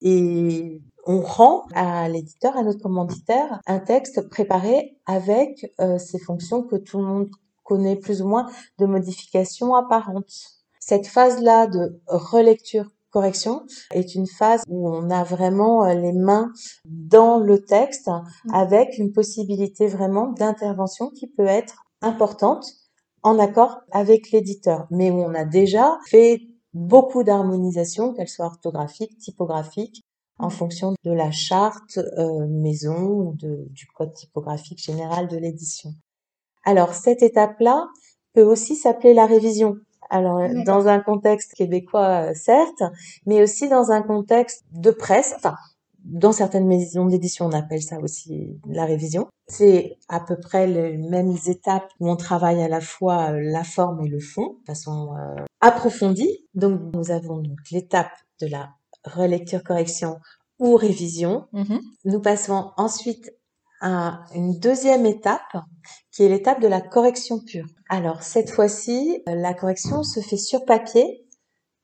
Et 0.00 0.80
on 1.08 1.22
rend 1.22 1.64
à 1.74 2.06
l'éditeur, 2.08 2.56
à 2.56 2.62
notre 2.62 2.82
commanditaire, 2.82 3.60
un 3.66 3.78
texte 3.78 4.28
préparé 4.28 4.98
avec 5.06 5.72
euh, 5.80 5.98
ces 5.98 6.18
fonctions 6.18 6.62
que 6.62 6.76
tout 6.76 6.98
le 6.98 7.04
monde 7.04 7.30
connaît 7.64 7.96
plus 7.96 8.20
ou 8.20 8.28
moins 8.28 8.46
de 8.78 8.84
modification 8.84 9.74
apparente. 9.74 10.30
Cette 10.80 11.06
phase-là 11.06 11.66
de 11.66 11.98
relecture 12.06 12.90
correction 13.10 13.64
est 13.90 14.14
une 14.14 14.26
phase 14.26 14.62
où 14.68 14.86
on 14.86 15.08
a 15.08 15.24
vraiment 15.24 15.86
euh, 15.86 15.94
les 15.94 16.12
mains 16.12 16.52
dans 16.84 17.38
le 17.38 17.58
texte 17.64 18.10
avec 18.52 18.98
une 18.98 19.12
possibilité 19.12 19.86
vraiment 19.86 20.28
d'intervention 20.32 21.08
qui 21.10 21.26
peut 21.26 21.46
être 21.46 21.86
importante 22.02 22.66
en 23.22 23.38
accord 23.38 23.80
avec 23.92 24.30
l'éditeur, 24.30 24.86
mais 24.90 25.10
où 25.10 25.20
on 25.20 25.34
a 25.34 25.46
déjà 25.46 25.98
fait 26.06 26.42
beaucoup 26.74 27.24
d'harmonisation, 27.24 28.12
qu'elle 28.12 28.28
soit 28.28 28.46
orthographique, 28.46 29.16
typographique, 29.18 30.04
en 30.38 30.50
fonction 30.50 30.94
de 31.04 31.12
la 31.12 31.30
charte 31.30 31.98
euh, 31.98 32.46
maison 32.46 33.08
ou 33.08 33.34
de, 33.36 33.66
du 33.70 33.86
code 33.86 34.12
typographique 34.14 34.82
général 34.82 35.28
de 35.28 35.36
l'édition. 35.36 35.90
Alors 36.64 36.94
cette 36.94 37.22
étape-là 37.22 37.88
peut 38.34 38.42
aussi 38.42 38.76
s'appeler 38.76 39.14
la 39.14 39.26
révision. 39.26 39.76
Alors, 40.10 40.40
dans 40.64 40.88
un 40.88 41.00
contexte 41.00 41.52
québécois, 41.54 42.30
euh, 42.30 42.34
certes, 42.34 42.82
mais 43.26 43.42
aussi 43.42 43.68
dans 43.68 43.90
un 43.90 44.02
contexte 44.02 44.64
de 44.72 44.90
presse, 44.90 45.34
enfin, 45.36 45.54
dans 46.04 46.32
certaines 46.32 46.66
maisons 46.66 47.06
d'édition, 47.06 47.46
on 47.46 47.52
appelle 47.52 47.82
ça 47.82 47.98
aussi 48.00 48.58
la 48.66 48.86
révision. 48.86 49.26
C'est 49.48 49.98
à 50.08 50.20
peu 50.20 50.38
près 50.38 50.66
les 50.66 50.96
mêmes 50.96 51.36
étapes 51.46 51.90
où 52.00 52.10
on 52.10 52.16
travaille 52.16 52.62
à 52.62 52.68
la 52.68 52.80
fois 52.80 53.32
euh, 53.32 53.40
la 53.40 53.64
forme 53.64 54.06
et 54.06 54.08
le 54.08 54.20
fond, 54.20 54.56
de 54.60 54.66
façon 54.66 55.14
euh, 55.16 55.44
approfondie. 55.60 56.46
Donc, 56.54 56.80
nous 56.94 57.10
avons 57.10 57.38
donc 57.38 57.58
l'étape 57.70 58.12
de 58.40 58.46
la 58.46 58.70
relecture-correction 59.04 60.18
ou 60.58 60.76
révision. 60.76 61.46
Mm-hmm. 61.52 61.80
Nous 62.04 62.20
passons 62.20 62.72
ensuite 62.76 63.32
à 63.80 64.24
une 64.34 64.58
deuxième 64.58 65.06
étape 65.06 65.56
qui 66.10 66.24
est 66.24 66.28
l'étape 66.28 66.60
de 66.60 66.66
la 66.66 66.80
correction 66.80 67.38
pure. 67.40 67.66
Alors 67.88 68.22
cette 68.22 68.50
fois-ci, 68.50 69.22
la 69.26 69.54
correction 69.54 70.02
se 70.02 70.20
fait 70.20 70.36
sur 70.36 70.64
papier, 70.64 71.24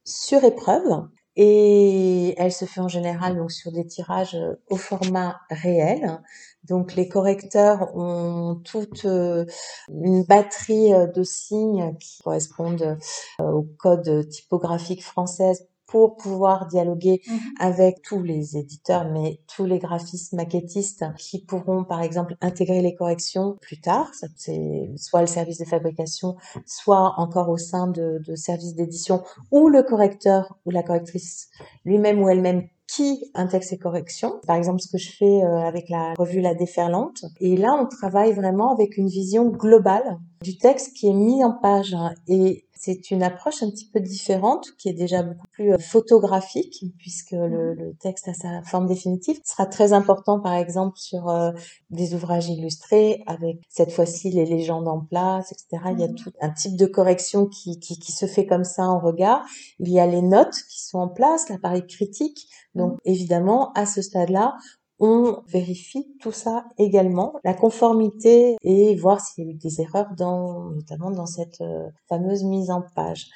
sur 0.04 0.42
épreuve, 0.42 1.09
et 1.37 2.35
elle 2.38 2.52
se 2.52 2.64
fait 2.64 2.80
en 2.80 2.88
général 2.88 3.37
donc 3.37 3.50
sur 3.50 3.73
des 3.73 3.87
tirages 3.87 4.37
au 4.68 4.76
format 4.76 5.40
réel. 5.50 6.21
Donc 6.64 6.94
les 6.94 7.09
correcteurs 7.09 7.94
ont 7.97 8.61
toute 8.64 9.04
euh, 9.04 9.44
une 9.88 10.23
batterie 10.25 10.92
de 11.14 11.23
signes 11.23 11.97
qui 11.99 12.23
correspondent 12.23 12.99
euh, 13.40 13.50
au 13.50 13.62
code 13.78 14.28
typographique 14.28 15.04
français 15.04 15.52
pour 15.95 16.17
pouvoir 16.17 16.67
dialoguer 16.67 17.23
mhm. 17.25 17.39
avec 17.61 18.03
tous 18.03 18.21
les 18.21 18.57
éditeurs, 18.57 19.09
mais 19.13 19.39
tous 19.47 19.65
les 19.65 19.79
graphistes 19.79 20.33
maquettistes 20.33 21.05
qui 21.17 21.39
pourront, 21.39 21.85
par 21.85 22.03
exemple, 22.03 22.35
intégrer 22.41 22.83
les 22.83 22.97
corrections 22.97 23.57
plus 23.61 23.81
tard. 23.81 24.11
C'est 24.35 24.91
soit 24.97 25.21
le 25.21 25.29
service 25.29 25.59
de 25.59 25.65
fabrication, 25.65 26.35
soit 26.67 27.15
encore 27.17 27.49
au 27.49 27.59
sein 27.59 27.87
de, 27.87 28.21
de 28.27 28.35
services 28.35 28.75
d'édition, 28.75 29.23
ou 29.53 29.69
le 29.69 29.85
correcteur 29.85 30.59
ou 30.67 30.73
la 30.73 30.83
correctrice 30.83 31.49
lui-même 31.85 32.21
ou 32.21 32.29
elle-même 32.29 32.67
qui 32.89 33.31
intègre 33.35 33.65
ces 33.65 33.79
corrections. 33.79 34.41
Par 34.49 34.57
exemple, 34.57 34.81
ce 34.81 34.89
que 34.89 34.99
je 34.99 35.11
fais 35.17 35.43
euh, 35.43 35.61
avec 35.61 35.89
la 35.89 36.15
revue 36.19 36.41
La 36.41 36.55
Déferlante. 36.55 37.25
Et 37.41 37.57
là, 37.57 37.79
on 37.81 37.87
travaille 37.87 38.33
vraiment 38.33 38.73
avec 38.73 38.97
une 38.97 39.09
vision 39.09 39.49
globale 39.49 40.19
du 40.43 40.59
texte 40.59 40.95
qui 40.95 41.09
est 41.09 41.15
mis 41.15 41.43
en 41.45 41.53
page. 41.53 41.97
Et 42.29 42.67
c'est 42.85 43.11
une 43.11 43.23
approche 43.23 43.62
un 43.62 43.71
petit 43.71 43.88
peu 43.88 44.00
différente, 44.00 44.67
qui 44.79 44.91
est 44.91 44.95
déjà 44.95 45.23
beaucoup 45.23 45.47
plus 45.53 45.73
euh, 45.73 45.79
photographique, 45.79 46.85
puisque 46.99 47.33
le, 47.33 47.75
mmh. 47.75 47.97
texte 48.00 48.29
a 48.29 48.35
sa 48.35 48.62
forme 48.62 48.87
définitive. 48.87 49.41
Ce 49.43 49.53
sera 49.53 49.67
très 49.67 49.95
important, 49.95 50.38
par 50.38 50.53
exemple, 50.53 50.99
sur 50.99 51.31
euh, 51.31 51.53
des 51.91 52.14
ouvrages 52.14 52.49
illustrés, 52.49 53.23
avec 53.26 53.61
cette 53.71 53.91
fois-ci 53.91 54.31
les 54.31 54.45
légendes 54.45 54.87
en 54.87 55.00
place, 55.00 55.50
etc. 55.53 55.83
Il 55.93 56.00
y 56.00 56.05
a 56.05 56.09
mmh. 56.09 56.14
tout 56.14 56.33
un 56.41 56.50
type 56.50 56.76
de 56.76 56.87
correction 56.87 57.47
qui, 57.47 57.81
qui, 57.81 57.99
qui 57.99 58.12
se 58.12 58.26
fait 58.26 58.45
comme 58.45 58.64
ça 58.64 58.85
en 58.85 58.99
regard. 58.99 59.45
Il 59.79 59.88
y 59.88 59.99
a 59.99 60.07
les 60.07 60.23
notes 60.23 60.57
qui 60.71 60.85
sont 60.85 60.99
en 60.99 61.09
place, 61.09 61.49
l'appareil 61.49 61.87
critique. 61.87 62.49
Donc, 62.75 62.93
mmh. 62.93 62.99
évidemment, 63.07 63.73
à 63.73 63.87
ce 63.87 64.03
stade-là, 64.03 64.57
on 65.01 65.43
vérifie 65.49 66.07
tout 66.21 66.33
ça 66.33 66.67
également, 66.79 67.35
la 67.45 67.55
conformité 67.55 68.57
et 68.63 68.95
voir 68.97 69.21
s'il 69.21 69.45
y 69.45 69.49
a 69.49 69.51
eu 69.51 69.55
des 69.55 69.81
erreurs 69.81 70.11
dans, 70.17 70.71
notamment 70.71 71.11
dans 71.11 71.27
cette 71.27 71.61
euh, 71.61 71.89
fameuse 72.09 72.45
mise 72.45 72.71
en 72.71 72.83
page. 72.95 73.27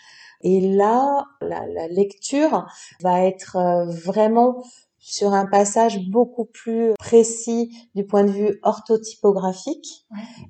Et 0.43 0.61
là, 0.61 1.25
la, 1.41 1.67
la 1.67 1.89
lecture 1.89 2.67
va 3.01 3.25
être 3.25 3.57
euh, 3.57 3.87
vraiment 3.87 4.63
sur 4.99 5.33
un 5.33 5.47
passage 5.47 6.09
beaucoup 6.11 6.45
plus 6.45 6.93
précis 7.09 7.71
du 7.95 8.05
point 8.05 8.23
de 8.23 8.31
vue 8.31 8.59
orthotypographique 8.63 10.07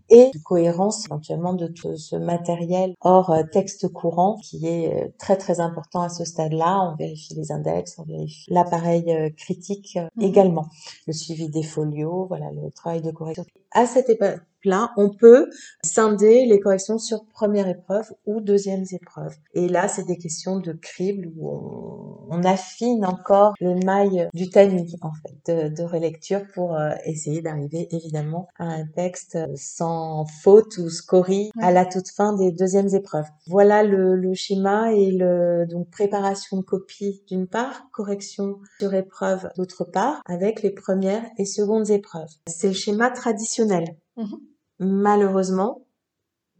et 0.08 0.32
de 0.34 0.42
cohérence 0.42 1.06
éventuellement 1.06 1.52
de 1.52 1.68
tout 1.68 1.96
ce 1.96 2.16
matériel 2.16 2.94
hors 3.00 3.30
euh, 3.30 3.44
texte 3.52 3.86
courant 3.92 4.38
qui 4.42 4.66
est 4.66 4.92
euh, 4.92 5.06
très 5.20 5.36
très 5.36 5.60
important 5.60 6.02
à 6.02 6.08
ce 6.08 6.24
stade-là. 6.24 6.90
On 6.90 6.96
vérifie 6.96 7.36
les 7.36 7.52
index, 7.52 7.96
on 7.98 8.02
vérifie 8.02 8.50
l'appareil 8.50 9.04
euh, 9.08 9.30
critique 9.36 10.00
mhm. 10.16 10.24
également, 10.24 10.66
le 11.06 11.12
suivi 11.12 11.48
des 11.48 11.62
folios, 11.62 12.26
voilà 12.26 12.50
le 12.50 12.72
travail 12.72 13.02
de 13.02 13.12
correction. 13.12 13.44
À 13.70 13.86
cette 13.86 14.10
époque 14.10 14.40
là, 14.64 14.92
on 14.96 15.10
peut 15.10 15.48
scinder 15.84 16.44
les 16.46 16.60
corrections 16.60 16.98
sur 16.98 17.24
première 17.26 17.68
épreuve 17.68 18.12
ou 18.26 18.40
deuxième 18.40 18.84
épreuve. 18.92 19.34
Et 19.54 19.68
là, 19.68 19.88
c'est 19.88 20.04
des 20.04 20.18
questions 20.18 20.58
de 20.58 20.72
crible 20.72 21.30
où 21.36 22.26
on, 22.30 22.42
affine 22.44 23.04
encore 23.04 23.54
le 23.60 23.74
maille 23.84 24.28
du 24.32 24.48
tamis, 24.48 24.94
en 25.00 25.10
fait, 25.12 25.70
de, 25.70 25.82
relecture 25.82 26.40
pour 26.54 26.76
euh, 26.76 26.90
essayer 27.04 27.42
d'arriver 27.42 27.88
évidemment 27.90 28.48
à 28.58 28.64
un 28.64 28.86
texte 28.86 29.38
sans 29.56 30.24
faute 30.42 30.78
ou 30.78 30.88
scorie 30.88 31.50
à 31.60 31.70
la 31.70 31.84
toute 31.84 32.08
fin 32.08 32.34
des 32.34 32.52
deuxièmes 32.52 32.94
épreuves. 32.94 33.26
Voilà 33.46 33.82
le, 33.82 34.34
schéma 34.34 34.92
et 34.92 35.10
le 35.10 35.66
donc 35.66 35.90
préparation 35.90 36.58
de 36.58 36.62
copie 36.62 37.22
d'une 37.28 37.46
part, 37.46 37.88
correction 37.92 38.58
sur 38.78 38.94
épreuve 38.94 39.48
d'autre 39.56 39.84
part, 39.84 40.22
avec 40.26 40.62
les 40.62 40.70
premières 40.70 41.24
et 41.38 41.44
secondes 41.44 41.90
épreuves. 41.90 42.30
C'est 42.46 42.68
le 42.68 42.74
schéma 42.74 43.10
traditionnel. 43.10 43.96
Mhm. 44.16 44.38
Malheureusement, 44.80 45.87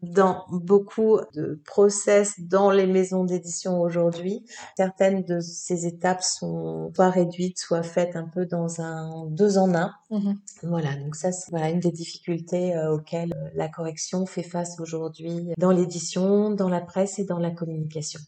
dans 0.03 0.45
beaucoup 0.51 1.19
de 1.35 1.61
process 1.65 2.41
dans 2.41 2.71
les 2.71 2.87
maisons 2.87 3.25
d'édition 3.25 3.81
aujourd'hui, 3.81 4.45
certaines 4.77 5.23
de 5.25 5.41
ces 5.41 5.87
étapes 5.87 6.23
sont 6.23 6.93
soit 6.95 7.11
réduites, 7.11 7.59
soit 7.59 7.83
faites 7.83 8.17
un 8.17 8.29
peu 8.29 8.47
dans 8.47 8.81
un 8.81 9.27
deux 9.27 9.59
en 9.59 9.75
un. 9.75 9.93
Mhm. 10.11 10.39
Voilà, 10.63 10.95
donc 10.97 11.17
ça 11.17 11.33
c'est 11.33 11.51
voilà 11.51 11.71
une 11.71 11.81
des 11.81 11.93
difficultés 11.93 12.77
euh, 12.77 12.95
auxquelles 12.95 13.35
euh, 13.35 13.51
la 13.55 13.69
correction 13.69 14.27
fait 14.27 14.43
face 14.43 14.79
aujourd'hui 14.81 15.53
dans 15.59 15.73
l'édition, 15.73 16.51
dans 16.51 16.69
la 16.69 16.81
presse 16.81 17.19
et 17.19 17.25
dans 17.25 17.39
la 17.39 17.51
communication. 17.51 18.21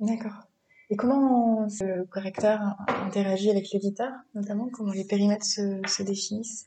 D'accord. 0.00 0.48
Et 0.90 0.96
comment 0.96 1.68
ce 1.70 2.04
correcteur 2.06 2.60
interagit 3.06 3.50
avec 3.50 3.70
l'éditeur, 3.72 4.12
notamment? 4.34 4.68
Comment 4.70 4.92
les 4.92 5.04
périmètres 5.04 5.46
se 5.46 6.02
définissent? 6.02 6.66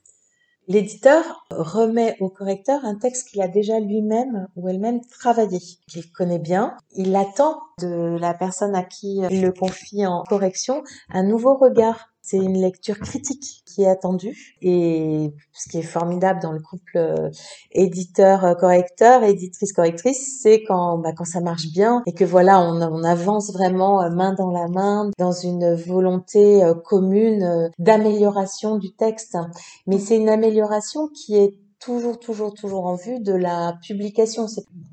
L'éditeur 0.68 1.46
remet 1.52 2.18
au 2.20 2.30
correcteur 2.30 2.84
un 2.86 2.96
texte 2.96 3.30
qu'il 3.30 3.42
a 3.42 3.48
déjà 3.48 3.80
lui-même 3.80 4.48
ou 4.56 4.68
elle-même 4.68 5.02
travaillé, 5.06 5.60
qu'il 5.88 6.12
connaît 6.12 6.40
bien. 6.40 6.76
Il 6.96 7.16
attend 7.16 7.60
de 7.80 8.18
la 8.20 8.34
personne 8.34 8.76
à 8.76 8.84
qui 8.84 9.18
il 9.30 9.42
le 9.42 9.52
confie 9.52 10.08
en 10.08 10.24
correction 10.24 10.84
un 11.10 11.24
nouveau 11.24 11.56
regard 11.56 12.15
c'est 12.26 12.38
une 12.38 12.60
lecture 12.60 13.00
critique 13.00 13.62
qui 13.66 13.84
est 13.84 13.88
attendue 13.88 14.58
et 14.62 15.32
ce 15.54 15.70
qui 15.70 15.78
est 15.78 15.84
formidable 15.84 16.40
dans 16.42 16.52
le 16.52 16.60
couple 16.60 16.98
euh, 16.98 17.30
éditeur-correcteur, 17.72 19.24
éditrice-correctrice, 19.24 20.40
c'est 20.42 20.64
quand 20.64 20.98
bah, 20.98 21.12
quand 21.16 21.26
ça 21.26 21.40
marche 21.40 21.72
bien 21.72 22.02
et 22.08 22.14
que 22.14 22.26
voilà 22.26 22.60
on, 22.62 23.04
avance 23.04 23.54
vraiment 23.54 24.02
euh, 24.02 24.10
main 24.10 24.34
dans 24.34 24.50
la 24.50 24.68
main 24.68 25.12
dans 25.20 25.34
une 25.34 25.76
volonté 25.76 26.64
euh, 26.64 26.74
commune 26.74 27.70
d'amélioration 27.78 28.78
du 28.78 28.96
texte. 28.96 29.38
Mais 29.86 30.00
c'est 30.00 30.18
une 30.18 30.30
amélioration 30.30 31.10
qui 31.10 31.36
est 31.36 31.60
toujours, 31.80 32.18
toujours, 32.18 32.56
toujours 32.56 32.88
en 32.88 32.96
vue 32.96 33.20
de 33.20 33.34
la 33.34 33.78
publication. 33.86 34.48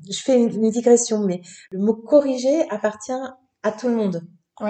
Je 0.07 0.19
fais 0.19 0.39
une 0.39 0.69
digression, 0.69 1.23
mais 1.25 1.41
le 1.71 1.79
mot 1.79 1.95
corriger 1.95 2.69
appartient 2.69 3.11
à 3.63 3.71
tout 3.71 3.87
le 3.87 3.95
monde. 3.95 4.21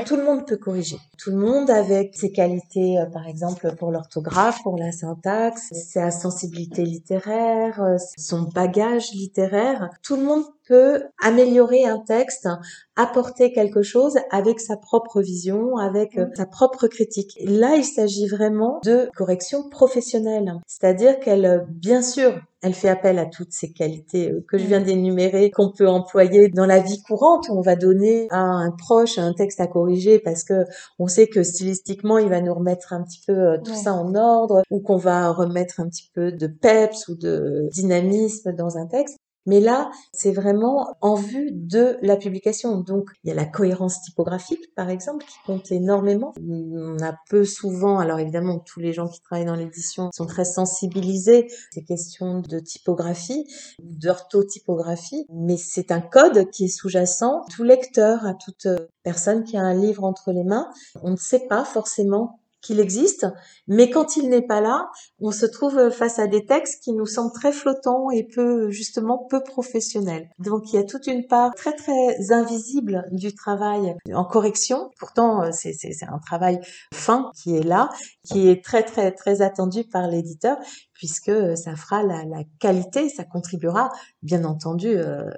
Tout 0.06 0.16
le 0.16 0.24
monde 0.24 0.48
peut 0.48 0.58
corriger. 0.58 0.98
Tout 1.18 1.32
le 1.32 1.38
monde 1.38 1.70
avec 1.70 2.16
ses 2.16 2.32
qualités, 2.32 2.98
euh, 2.98 3.06
par 3.06 3.28
exemple 3.28 3.76
pour 3.76 3.92
l'orthographe, 3.92 4.64
pour 4.64 4.78
la 4.78 4.94
syntaxe, 4.94 5.74
sa 5.74 6.10
sensibilité 6.10 6.84
littéraire, 6.84 7.82
euh, 7.82 7.98
son 8.18 8.44
bagage 8.44 9.12
littéraire. 9.12 9.90
Tout 10.02 10.16
le 10.16 10.24
monde 10.24 10.46
peut 10.68 11.04
améliorer 11.22 11.86
un 11.86 12.00
texte, 12.00 12.48
apporter 12.96 13.52
quelque 13.52 13.82
chose 13.82 14.18
avec 14.32 14.60
sa 14.60 14.78
propre 14.78 15.22
vision, 15.22 15.78
avec 15.78 16.18
euh, 16.18 16.28
sa 16.36 16.46
propre 16.46 16.88
critique. 16.88 17.38
Là, 17.44 17.76
il 17.76 17.84
s'agit 17.84 18.28
vraiment 18.28 18.80
de 18.84 19.10
correction 19.16 19.68
professionnelle, 19.70 20.54
c'est-à-dire 20.68 21.20
qu'elle, 21.20 21.46
euh, 21.46 21.60
bien 21.70 22.02
sûr, 22.02 22.40
elle 22.62 22.74
fait 22.74 22.90
appel 22.90 23.20
à 23.20 23.26
toutes 23.26 23.52
ces 23.52 23.74
qualités 23.74 24.32
euh, 24.32 24.46
que 24.48 24.58
je 24.58 24.66
viens 24.66 24.80
d'énumérer, 24.80 25.50
qu'on 25.50 25.72
peut 25.72 25.88
employer 25.88 26.50
dans 26.50 26.66
la 26.66 26.80
vie 26.80 27.02
courante, 27.02 27.50
où 27.50 27.58
on 27.58 27.62
va 27.62 27.76
donner 27.76 28.28
à 28.30 28.40
un 28.40 28.72
proche 28.72 29.18
un 29.18 29.34
texte 29.34 29.60
à 29.60 29.68
corriger 29.68 30.20
parce 30.20 30.44
que 30.44 30.66
on 31.00 31.08
sait 31.08 31.28
que 31.28 31.44
stylistiquement, 31.44 32.20
il 32.20 32.30
va 32.30 32.42
nous 32.42 32.54
remettre 32.54 32.94
un 32.94 33.04
petit 33.04 33.22
peu 33.26 33.58
tout 33.66 33.76
ça 33.76 33.94
en 33.94 34.14
ordre, 34.16 34.62
ou 34.70 34.80
qu'on 34.82 34.98
va 34.98 35.30
remettre 35.32 35.80
un 35.80 35.90
petit 35.90 36.10
peu 36.14 36.32
de 36.32 36.48
peps 36.48 37.08
ou 37.08 37.16
de 37.16 37.68
dynamisme 37.74 38.54
dans 38.54 38.78
un 38.78 38.88
texte. 38.88 39.18
Mais 39.46 39.60
là, 39.60 39.92
c'est 40.14 40.32
vraiment 40.32 40.96
en 41.02 41.16
vue 41.16 41.52
de 41.52 41.98
la 42.02 42.16
publication. 42.16 42.80
Donc, 42.80 43.10
il 43.24 43.30
y 43.30 43.32
a 43.32 43.36
la 43.36 43.46
cohérence 43.46 44.02
typographique, 44.02 44.74
par 44.76 44.90
exemple, 44.90 45.26
qui 45.26 45.38
compte 45.46 45.72
énormément. 45.72 46.34
On 46.40 46.98
a 47.02 47.14
peu 47.30 47.44
souvent, 47.44 48.00
alors 48.00 48.20
évidemment, 48.20 48.60
tous 48.60 48.80
les 48.80 48.94
gens 48.94 49.08
qui 49.08 49.22
travaillent 49.22 49.46
dans 49.46 49.56
l'édition 49.56 50.10
sont 50.14 50.26
très 50.26 50.46
sensibilisés 50.46 51.46
à 51.46 51.56
ces 51.72 51.84
questions 51.84 52.40
de 52.40 52.60
typographie, 52.60 53.46
d'orthotypographie, 53.80 55.26
mais 55.34 55.58
c'est 55.58 55.92
un 55.92 56.02
code 56.02 56.50
qui 56.52 56.66
est 56.66 56.70
sous-jacent. 56.70 57.46
Tout 57.54 57.64
lecteur, 57.64 58.26
à 58.26 58.34
toute 58.34 58.68
personne 59.04 59.44
qui 59.44 59.58
a 59.58 59.62
un 59.62 59.74
livre 59.74 60.04
entre 60.04 60.32
les 60.32 60.44
mains, 60.44 60.70
on 61.02 61.12
ne 61.12 61.18
sait 61.18 61.48
pas 61.48 61.66
forcément 61.66 62.40
qu'il 62.64 62.80
existe, 62.80 63.28
mais 63.68 63.90
quand 63.90 64.18
il 64.18 64.30
n'est 64.30 64.46
pas 64.46 64.62
là, 64.62 64.90
on 65.20 65.32
se 65.32 65.46
trouve 65.46 65.90
face 65.90 66.18
à 66.18 66.28
des 66.28 66.46
textes 66.46 66.84
qui 66.84 66.94
nous 66.94 67.06
semblent 67.06 67.34
très 67.34 67.52
flottants 67.52 68.10
et 68.10 68.24
peu, 68.24 68.72
justement, 68.72 69.28
peu 69.30 69.44
professionnels. 69.44 70.30
Donc 70.40 70.72
il 70.72 70.78
y 70.78 70.80
a 70.80 70.84
toute 70.84 71.08
une 71.08 71.28
part 71.28 71.54
très 71.54 71.74
très 71.74 72.32
invisible 72.32 73.06
du 73.12 73.36
travail 73.36 73.96
en 74.14 74.26
correction. 74.26 74.90
Pourtant, 74.98 75.52
c'est, 75.52 75.74
un 76.08 76.20
travail 76.20 76.60
fin 76.94 77.30
qui 77.36 77.56
est 77.56 77.64
là, 77.64 77.90
qui 78.24 78.50
est 78.50 78.64
très 78.64 78.84
très 78.84 79.12
très 79.12 79.42
attendu 79.42 79.84
par 79.84 80.08
l'éditeur 80.08 80.58
puisque 80.94 81.58
ça 81.58 81.76
fera 81.76 82.02
la, 82.02 82.24
qualité, 82.60 83.10
ça 83.10 83.26
contribuera 83.26 83.90
bien 84.22 84.46
entendu 84.46 84.88
euh, 84.88 85.30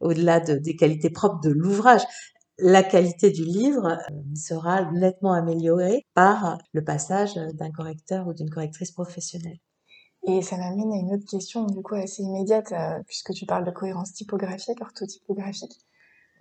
au-delà 0.00 0.40
des 0.40 0.74
qualités 0.74 1.10
propres 1.10 1.40
de 1.40 1.50
l'ouvrage, 1.50 2.02
la 2.58 2.82
qualité 2.82 3.30
du 3.30 3.44
livre 3.44 3.86
euh, 3.86 4.34
sera 4.34 4.90
nettement 4.92 5.32
améliorée 5.32 6.04
par 6.14 6.58
le 6.72 6.84
passage 6.84 7.34
d'un 7.34 7.70
correcteur 7.70 8.26
ou 8.28 8.34
d'une 8.34 8.50
correctrice 8.50 8.92
professionnelle. 8.92 9.58
Et 10.26 10.42
ça 10.42 10.56
m'amène 10.56 10.92
à 10.92 10.96
une 10.96 11.14
autre 11.14 11.26
question, 11.28 11.66
du 11.66 11.82
coup, 11.82 11.96
assez 11.96 12.22
immédiate, 12.22 12.72
euh, 12.72 13.02
puisque 13.08 13.32
tu 13.32 13.44
parles 13.44 13.64
de 13.64 13.72
cohérence 13.72 14.12
typographique, 14.12 14.80
orthotypographique. 14.80 15.72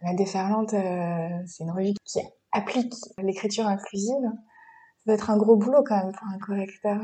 La 0.04 0.14
déferlante, 0.14 0.74
euh, 0.74 1.30
c'est 1.48 1.64
une 1.64 1.72
revue 1.72 1.94
qui 2.06 2.20
applique 2.52 2.94
l'écriture 3.18 3.68
inclusive. 3.68 4.22
Ça 5.04 5.12
va 5.12 5.14
être 5.14 5.30
un 5.30 5.38
gros 5.38 5.56
boulot 5.56 5.84
quand 5.84 5.98
même 5.98 6.12
pour 6.12 6.28
un 6.28 6.38
correcteur 6.38 7.00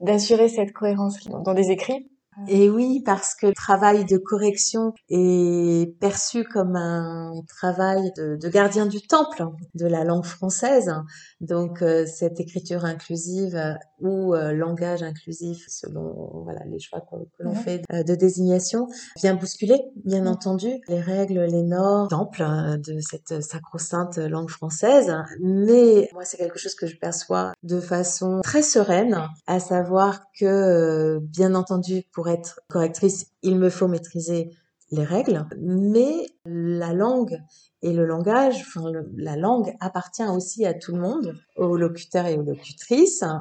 d'assurer 0.00 0.48
cette 0.48 0.72
cohérence 0.72 1.22
dans 1.26 1.54
des 1.54 1.70
écrits. 1.70 2.10
Et 2.46 2.70
oui, 2.70 3.02
parce 3.04 3.34
que 3.34 3.46
le 3.46 3.54
travail 3.54 4.04
de 4.04 4.16
correction 4.16 4.92
est 5.08 5.98
perçu 5.98 6.44
comme 6.44 6.76
un 6.76 7.32
travail 7.48 8.12
de, 8.16 8.48
gardien 8.48 8.86
du 8.86 9.00
temple 9.00 9.44
de 9.74 9.86
la 9.86 10.04
langue 10.04 10.24
française. 10.24 10.92
Donc 11.40 11.82
euh, 11.82 12.06
cette 12.06 12.40
écriture 12.40 12.84
inclusive 12.84 13.56
euh, 13.56 13.74
ou 14.00 14.34
euh, 14.34 14.52
langage 14.52 15.02
inclusif, 15.02 15.64
selon 15.68 16.42
voilà 16.44 16.64
les 16.66 16.78
choix 16.78 17.00
que, 17.00 17.16
l'on 17.40 17.54
fait 17.54 17.82
de 17.90 18.14
désignation, 18.14 18.88
vient 19.16 19.34
bousculer, 19.34 19.80
bien 20.04 20.26
entendu, 20.26 20.80
les 20.88 21.00
règles, 21.00 21.40
les 21.40 21.62
normes, 21.62 22.08
temple 22.08 22.44
de 22.78 23.00
cette 23.00 23.42
sacro-sainte 23.42 24.18
langue 24.18 24.50
française. 24.50 25.14
Mais 25.40 26.08
moi, 26.12 26.24
c'est 26.24 26.36
quelque 26.36 26.58
chose 26.58 26.74
que 26.74 26.86
je 26.86 26.96
perçois 26.96 27.52
de 27.62 27.80
façon 27.80 28.40
très 28.42 28.62
sereine, 28.62 29.18
à 29.46 29.60
savoir 29.60 30.22
que, 30.38 31.18
bien 31.20 31.54
entendu, 31.54 32.02
pour 32.12 32.27
être 32.28 32.60
correctrice, 32.68 33.26
il 33.42 33.56
me 33.56 33.70
faut 33.70 33.88
maîtriser 33.88 34.50
les 34.90 35.04
règles, 35.04 35.46
mais 35.58 36.26
la 36.46 36.92
langue 36.94 37.38
et 37.82 37.92
le 37.92 38.06
langage, 38.06 38.64
enfin 38.66 38.90
la 39.16 39.36
langue 39.36 39.74
appartient 39.80 40.26
aussi 40.26 40.64
à 40.64 40.74
tout 40.74 40.92
le 40.92 41.00
monde, 41.00 41.36
aux 41.56 41.76
locuteurs 41.76 42.26
et 42.26 42.38
aux 42.38 42.42
locutrices, 42.42 43.22
à 43.22 43.40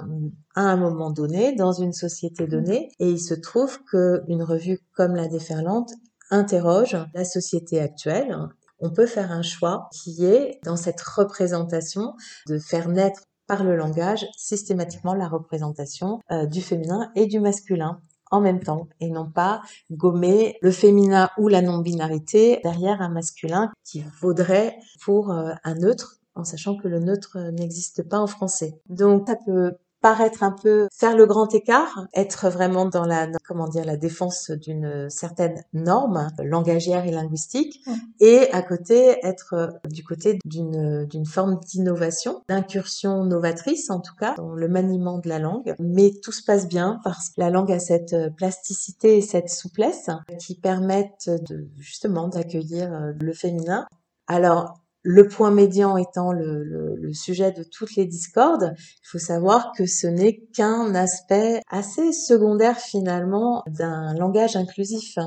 un 0.56 0.76
moment 0.76 1.10
donné, 1.10 1.56
dans 1.56 1.72
une 1.72 1.94
société 1.94 2.48
donnée, 2.48 2.92
et 3.00 3.10
il 3.10 3.20
se 3.20 3.34
trouve 3.34 3.80
qu'une 3.86 4.44
revue 4.44 4.80
comme 4.94 5.16
La 5.16 5.28
Déferlante 5.28 5.92
interroge 6.30 6.98
la 7.14 7.24
société 7.24 7.80
actuelle. 7.80 8.38
On 8.80 8.92
peut 8.92 9.08
faire 9.08 9.32
un 9.32 9.42
choix 9.42 9.90
qui 9.92 10.26
est, 10.26 10.60
dans 10.64 10.76
cette 10.76 11.02
représentation, 11.02 12.14
de 12.48 12.60
faire 12.60 12.90
naître 12.90 13.24
par 13.48 13.64
le 13.64 13.78
langage 13.78 14.28
systématiquement 14.36 15.14
la 15.14 15.30
représentation 15.30 16.20
euh, 16.32 16.46
du 16.46 16.62
féminin 16.62 17.12
et 17.16 17.26
du 17.26 17.40
masculin 17.40 18.02
en 18.32 18.42
même 18.42 18.60
temps 18.60 18.88
et 19.00 19.10
non 19.10 19.30
pas 19.30 19.62
gommer 19.92 20.58
le 20.62 20.72
féminin 20.72 21.30
ou 21.38 21.48
la 21.48 21.62
non-binarité 21.62 22.60
derrière 22.64 23.02
un 23.02 23.10
masculin 23.10 23.72
qui 23.84 24.04
vaudrait 24.22 24.78
pour 25.04 25.32
euh, 25.32 25.54
un 25.64 25.76
neutre 25.76 26.18
en 26.36 26.44
sachant 26.44 26.78
que 26.78 26.88
le 26.88 27.00
neutre 27.00 27.38
n'existe 27.52 28.08
pas 28.08 28.20
en 28.20 28.28
français. 28.28 28.80
Donc 28.90 29.28
ça 29.28 29.36
peut 29.46 29.78
paraître 30.02 30.44
un 30.44 30.52
peu 30.52 30.88
faire 30.94 31.16
le 31.16 31.26
grand 31.26 31.54
écart, 31.54 32.08
être 32.14 32.50
vraiment 32.50 32.86
dans 32.86 33.06
la 33.06 33.28
comment 33.48 33.68
dire 33.68 33.86
la 33.86 33.98
défense 33.98 34.52
d'une 34.52 35.10
certaine 35.10 35.64
norme 35.74 36.28
langagière 36.44 37.06
et 37.06 37.12
linguistique 37.12 37.84
et 38.20 38.52
à 38.52 38.62
côté 38.62 39.18
être 39.24 39.54
euh, 39.54 39.68
du 39.90 40.04
côté 40.04 40.40
d'une 40.46 41.06
d'une 41.06 41.26
forme 41.26 41.60
d'innovation, 41.60 42.42
d'incursion 42.48 43.24
novatrice 43.24 43.90
en 43.90 44.00
tout 44.00 44.16
cas 44.16 44.36
dans 44.36 44.54
le 44.54 44.68
maniement 44.68 45.20
de 45.20 45.30
la 45.30 45.40
langue, 45.40 45.76
mais 45.80 46.12
tout 46.22 46.32
se 46.32 46.44
passe 46.44 46.68
bien 46.68 47.00
parce 47.04 47.30
que 47.30 47.40
la 47.40 47.50
langue 47.50 47.72
a 47.72 47.80
cette 47.80 48.14
euh, 48.14 48.30
plasticité 48.30 49.18
et 49.18 49.22
cette 49.22 49.50
souplesse 49.50 50.10
qui 50.40 50.56
permettent 50.56 51.30
de 51.30 51.68
justement 51.78 52.28
d'accueillir 52.28 52.94
euh, 52.94 53.14
le 53.20 53.34
féminin. 53.34 53.88
Alors 54.28 54.80
le 55.10 55.30
point 55.30 55.52
médian 55.52 55.96
étant 55.96 56.34
le, 56.34 57.14
sujet 57.14 57.54
de 57.54 57.64
toutes 57.64 57.96
les 57.96 58.06
discordes, 58.06 58.74
il 58.78 59.08
faut 59.08 59.18
savoir 59.18 59.72
que 59.72 59.86
ce 59.86 60.06
n'est 60.06 60.42
qu'un 60.54 60.94
aspect 60.94 61.62
assez 61.70 62.12
secondaire 62.12 62.78
finalement 62.78 63.64
d'un 63.68 64.14
langage 64.16 64.58
inclusif. 64.58 65.18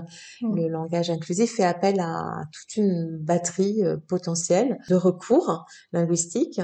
Hmm. 0.42 0.54
Le 0.54 0.68
langage 0.68 1.08
inclusif 1.08 1.56
fait 1.56 1.64
appel 1.64 1.98
à 1.98 2.42
toute 2.52 2.76
une 2.76 3.16
batterie 3.16 3.82
euh, 3.82 3.96
potentielle 3.96 4.78
de 4.90 4.94
recours 4.94 5.64
linguistiques. 5.92 6.60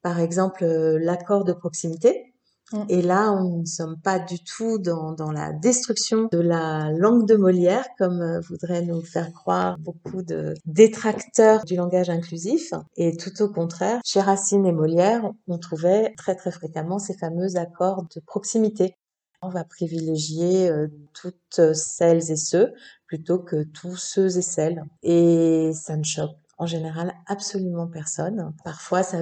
Par 0.00 0.18
exemple, 0.18 0.64
euh, 0.64 0.98
l'accord 0.98 1.44
de 1.44 1.52
proximité, 1.52 2.33
Mm. 2.74 2.84
Et 2.88 3.02
là, 3.02 3.32
on 3.32 3.58
ne 3.60 3.64
sommes 3.64 3.98
pas 4.00 4.18
du 4.18 4.42
tout 4.42 4.78
dans, 4.78 5.12
dans, 5.12 5.30
la 5.30 5.52
destruction 5.52 6.28
de 6.32 6.38
la 6.38 6.90
langue 6.90 7.26
de 7.26 7.36
Molière, 7.36 7.86
comme 7.98 8.20
euh, 8.20 8.40
voudraient 8.40 8.82
nous 8.82 9.02
faire 9.02 9.32
croire 9.32 9.78
beaucoup 9.78 10.22
de 10.22 10.54
détracteurs 10.66 11.64
du 11.64 11.76
langage 11.76 12.10
inclusif. 12.10 12.72
Et 12.96 13.16
tout 13.16 13.42
au 13.42 13.48
contraire, 13.48 14.00
chez 14.04 14.20
Racine 14.20 14.66
et 14.66 14.72
Molière, 14.72 15.30
on 15.46 15.58
trouvait 15.58 16.12
très 16.16 16.34
très 16.34 16.50
fréquemment 16.50 16.98
ces 16.98 17.16
fameux 17.16 17.56
accords 17.56 18.04
de 18.14 18.20
proximité. 18.20 18.96
On 19.40 19.50
va 19.50 19.62
privilégier 19.62 20.68
euh, 20.68 20.88
toutes 21.12 21.74
celles 21.74 22.30
et 22.30 22.36
ceux 22.36 22.72
plutôt 23.06 23.38
que 23.38 23.62
tous 23.62 23.96
ceux 23.96 24.38
et 24.38 24.42
celles. 24.42 24.82
Et 25.02 25.70
ça 25.74 25.96
ne 25.96 26.04
choque 26.04 26.36
en 26.58 26.66
général 26.66 27.14
absolument 27.26 27.86
personne. 27.86 28.52
Parfois, 28.64 29.02
ça 29.02 29.18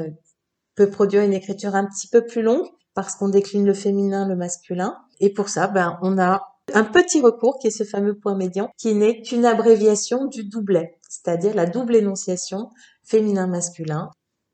peut 0.74 0.90
produire 0.90 1.22
une 1.22 1.32
écriture 1.32 1.74
un 1.74 1.84
petit 1.84 2.08
peu 2.08 2.24
plus 2.24 2.42
longue, 2.42 2.66
parce 2.94 3.16
qu'on 3.16 3.28
décline 3.28 3.66
le 3.66 3.74
féminin, 3.74 4.26
le 4.26 4.36
masculin. 4.36 4.98
Et 5.20 5.32
pour 5.32 5.48
ça, 5.48 5.68
ben, 5.68 5.98
on 6.02 6.18
a 6.18 6.52
un 6.74 6.84
petit 6.84 7.20
recours 7.20 7.58
qui 7.58 7.68
est 7.68 7.70
ce 7.70 7.84
fameux 7.84 8.14
point 8.14 8.34
médian, 8.34 8.70
qui 8.78 8.94
n'est 8.94 9.22
qu'une 9.22 9.44
abréviation 9.44 10.26
du 10.26 10.44
doublet, 10.44 10.98
c'est-à-dire 11.08 11.54
la 11.54 11.66
double 11.66 11.96
énonciation 11.96 12.70
féminin-masculin. 13.04 14.10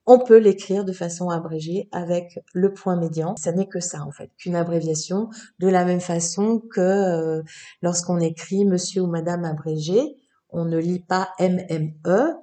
On 0.07 0.19
peut 0.19 0.39
l'écrire 0.39 0.87
de 0.87 0.93
façon 0.93 1.29
abrégée 1.29 1.89
avec 1.93 2.41
le 2.55 2.73
point 2.73 2.97
médian. 2.97 3.37
Ça 3.37 3.53
n'est 3.53 3.69
que 3.69 3.81
ça 3.81 4.03
en 4.03 4.11
fait, 4.11 4.31
qu'une 4.39 4.57
abréviation, 4.57 5.29
de 5.59 5.69
la 5.69 5.85
même 5.85 6.01
façon 6.01 6.61
que 6.61 6.81
euh, 6.81 7.43
lorsqu'on 7.83 8.19
écrit 8.19 8.65
Monsieur 8.65 9.03
ou 9.03 9.07
Madame 9.07 9.45
abrégé, 9.45 10.17
on 10.49 10.65
ne 10.65 10.79
lit 10.79 11.01
pas 11.01 11.29
MME, 11.39 12.35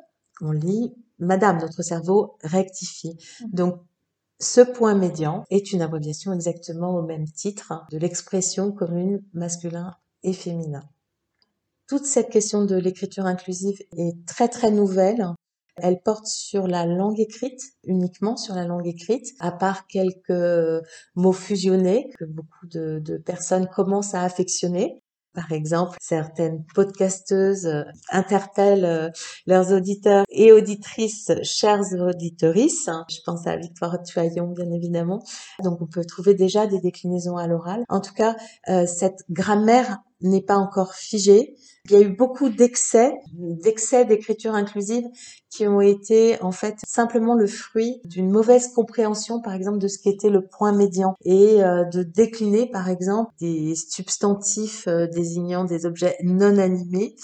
on 0.42 0.52
lit 0.52 0.94
Madame. 1.18 1.58
Notre 1.60 1.82
cerveau 1.82 2.38
rectifie. 2.44 3.18
Mmh. 3.42 3.46
Donc 3.54 3.82
ce 4.40 4.62
point 4.62 4.96
médian 4.96 5.46
est 5.50 5.72
une 5.72 5.82
abréviation 5.82 6.34
exactement 6.34 6.96
au 6.96 7.02
même 7.02 7.26
titre 7.26 7.86
de 7.92 7.98
l'expression 7.98 8.72
commune 8.72 9.24
masculin 9.34 9.96
et 10.24 10.34
féminin. 10.34 10.84
Toute 11.88 12.06
cette 12.06 12.30
question 12.30 12.66
de 12.66 12.76
l'écriture 12.76 13.26
inclusive 13.26 13.80
est 13.96 14.26
très 14.26 14.48
très 14.48 14.72
nouvelle. 14.72 15.26
Elle 15.78 16.02
porte 16.02 16.26
sur 16.26 16.68
la 16.68 16.86
langue 16.86 17.20
écrite, 17.20 17.62
uniquement 17.84 18.38
sur 18.38 18.56
la 18.56 18.66
langue 18.66 18.88
écrite, 18.88 19.28
à 19.40 19.52
part 19.52 19.88
quelques 19.88 20.84
mots 21.16 21.34
fusionnés 21.34 22.10
que 22.18 22.26
beaucoup 22.26 22.66
de, 22.68 23.00
de 23.00 23.18
personnes 23.18 23.68
commencent 23.68 24.16
à 24.16 24.24
affectionner. 24.24 25.04
Par 25.36 25.52
exemple, 25.52 25.98
certaines 26.02 26.64
podcasteuses 26.74 27.68
euh, 27.68 27.84
interpellent 28.10 28.86
euh, 28.86 29.10
leurs 29.46 29.74
auditeurs 29.74 30.24
et 30.30 30.54
auditrices, 30.54 31.32
chères 31.44 31.84
auditorices. 32.00 32.90
Je 33.10 33.20
pense 33.26 33.46
à 33.46 33.58
Victoire 33.58 34.02
Tuaillon, 34.02 34.48
bien 34.48 34.72
évidemment. 34.72 35.22
Donc, 35.62 35.82
on 35.82 35.88
peut 35.88 36.06
trouver 36.06 36.34
déjà 36.34 36.68
des 36.68 36.80
déclinaisons 36.80 37.36
à 37.36 37.48
l'oral. 37.48 37.84
En 37.90 38.00
tout 38.00 38.14
cas, 38.14 38.36
euh, 38.70 38.86
cette 38.86 39.24
grammaire 39.30 40.00
n'est 40.22 40.42
pas 40.42 40.56
encore 40.56 40.94
figée. 40.94 41.56
Il 41.86 41.92
y 41.92 41.96
a 41.96 42.02
eu 42.02 42.10
beaucoup 42.10 42.50
d'excès, 42.50 43.14
d'excès 43.34 44.06
d'écriture 44.06 44.56
inclusive 44.56 45.06
qui 45.56 45.68
ont 45.68 45.82
été 45.82 46.42
en 46.42 46.52
fait 46.52 46.76
simplement 46.86 47.36
le 47.36 47.48
fruit 47.48 48.02
d'une 48.06 48.30
mauvaise 48.30 48.74
compréhension 48.74 49.40
par 49.42 49.54
exemple 49.54 49.78
de 49.78 49.88
ce 49.88 50.00
qu'était 50.00 50.30
le 50.30 50.46
point 50.46 50.74
médian 50.74 51.16
et 51.24 51.64
euh, 51.64 51.86
de 51.86 52.04
décliner 52.04 52.70
par 52.70 52.90
exemple 52.90 53.32
des 53.40 53.76
substantifs 53.76 54.88
euh, 54.88 55.08
désignant 55.08 55.64
des 55.64 55.86
objets 55.86 56.18
non 56.24 56.58
animés, 56.58 57.16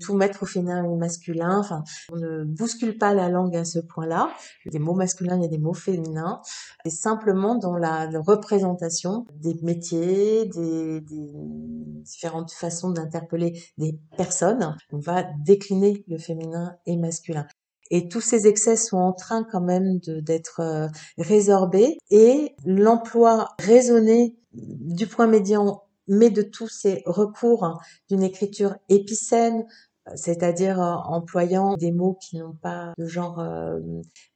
tout 0.00 0.14
mettre 0.14 0.42
au 0.42 0.46
féminin 0.46 0.84
ou 0.84 0.96
masculin. 0.96 1.58
Enfin, 1.58 1.82
on 2.12 2.16
ne 2.16 2.44
bouscule 2.44 2.98
pas 2.98 3.14
la 3.14 3.28
langue 3.28 3.56
à 3.56 3.64
ce 3.64 3.80
point-là. 3.80 4.30
Il 4.64 4.68
y 4.68 4.76
a 4.76 4.78
des 4.78 4.84
mots 4.84 4.94
masculins, 4.94 5.36
il 5.36 5.42
y 5.42 5.46
a 5.46 5.48
des 5.48 5.58
mots 5.58 5.74
féminins. 5.74 6.40
Et 6.84 6.90
simplement 6.90 7.56
dans 7.56 7.76
la, 7.76 8.08
représentation 8.26 9.24
des 9.34 9.56
métiers, 9.62 10.44
des, 10.46 11.00
des 11.00 11.32
différentes 12.02 12.52
façons 12.52 12.90
d'interpeller 12.90 13.60
des 13.78 13.98
personne, 14.16 14.76
on 14.92 14.98
va 14.98 15.24
décliner 15.44 16.04
le 16.08 16.18
féminin 16.18 16.76
et 16.86 16.96
masculin. 16.96 17.46
Et 17.90 18.08
tous 18.08 18.20
ces 18.20 18.46
excès 18.46 18.76
sont 18.76 18.98
en 18.98 19.12
train 19.12 19.44
quand 19.44 19.60
même 19.60 19.98
d'être 19.98 20.60
euh, 20.60 20.88
résorbés 21.18 21.98
et 22.10 22.54
l'emploi 22.64 23.48
raisonné 23.58 24.36
du 24.52 25.06
point 25.06 25.26
médian, 25.26 25.82
mais 26.06 26.30
de 26.30 26.42
tous 26.42 26.68
ces 26.68 27.02
recours 27.04 27.80
d'une 28.08 28.22
écriture 28.22 28.76
épicène, 28.88 29.64
c'est-à-dire 30.14 30.80
euh, 30.80 30.94
employant 31.04 31.74
des 31.76 31.90
mots 31.90 32.16
qui 32.20 32.38
n'ont 32.38 32.54
pas 32.54 32.92
de 32.96 33.06
genre 33.06 33.40
euh, 33.40 33.80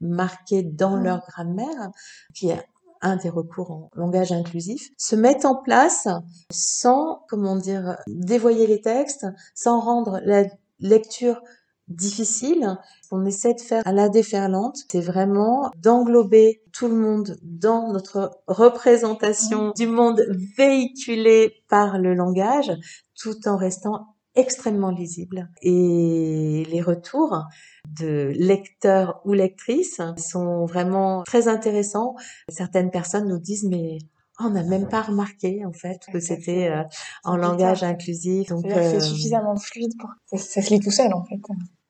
marqué 0.00 0.62
dans 0.62 0.96
mmh. 0.96 1.04
leur 1.04 1.20
grammaire, 1.20 1.90
qui 2.34 2.50
est 2.50 2.62
un 3.04 3.16
des 3.16 3.28
recours 3.28 3.70
en 3.70 3.90
langage 3.94 4.32
inclusif, 4.32 4.90
se 4.96 5.14
mettent 5.14 5.44
en 5.44 5.54
place 5.54 6.08
sans, 6.50 7.24
comment 7.28 7.56
dire, 7.56 7.96
dévoyer 8.08 8.66
les 8.66 8.80
textes, 8.80 9.26
sans 9.54 9.78
rendre 9.78 10.20
la 10.24 10.44
lecture 10.80 11.40
difficile. 11.88 12.78
On 13.10 13.24
essaie 13.26 13.54
de 13.54 13.60
faire 13.60 13.82
à 13.86 13.92
la 13.92 14.08
déferlante, 14.08 14.78
c'est 14.90 15.00
vraiment 15.00 15.70
d'englober 15.76 16.62
tout 16.72 16.88
le 16.88 16.96
monde 16.96 17.36
dans 17.42 17.92
notre 17.92 18.40
représentation 18.46 19.72
du 19.76 19.86
monde 19.86 20.24
véhiculé 20.56 21.62
par 21.68 21.98
le 21.98 22.14
langage, 22.14 22.72
tout 23.14 23.46
en 23.46 23.56
restant 23.56 24.06
extrêmement 24.34 24.90
lisible. 24.90 25.50
Et 25.62 26.66
les 26.70 26.80
retours 26.80 27.44
de 27.98 28.32
lecteurs 28.36 29.20
ou 29.24 29.32
lectrices 29.32 30.00
sont 30.16 30.66
vraiment 30.66 31.22
très 31.24 31.48
intéressants. 31.48 32.14
Certaines 32.48 32.90
personnes 32.90 33.28
nous 33.28 33.38
disent 33.38 33.64
mais 33.64 33.98
on 34.40 34.50
n'a 34.50 34.64
même 34.64 34.88
pas 34.88 35.02
remarqué 35.02 35.64
en 35.64 35.72
fait 35.72 36.00
que 36.12 36.20
c'était 36.20 36.68
euh, 36.68 36.82
en 37.22 37.36
langage 37.36 37.82
inclusif. 37.82 38.48
Donc 38.48 38.64
c'est 38.66 38.96
euh, 38.96 39.00
suffisamment 39.00 39.56
fluide 39.56 39.92
pour 39.98 40.10
ça, 40.26 40.38
ça 40.38 40.62
se 40.62 40.70
lit 40.70 40.80
tout 40.80 40.90
seul 40.90 41.12
en 41.14 41.24
fait. 41.24 41.40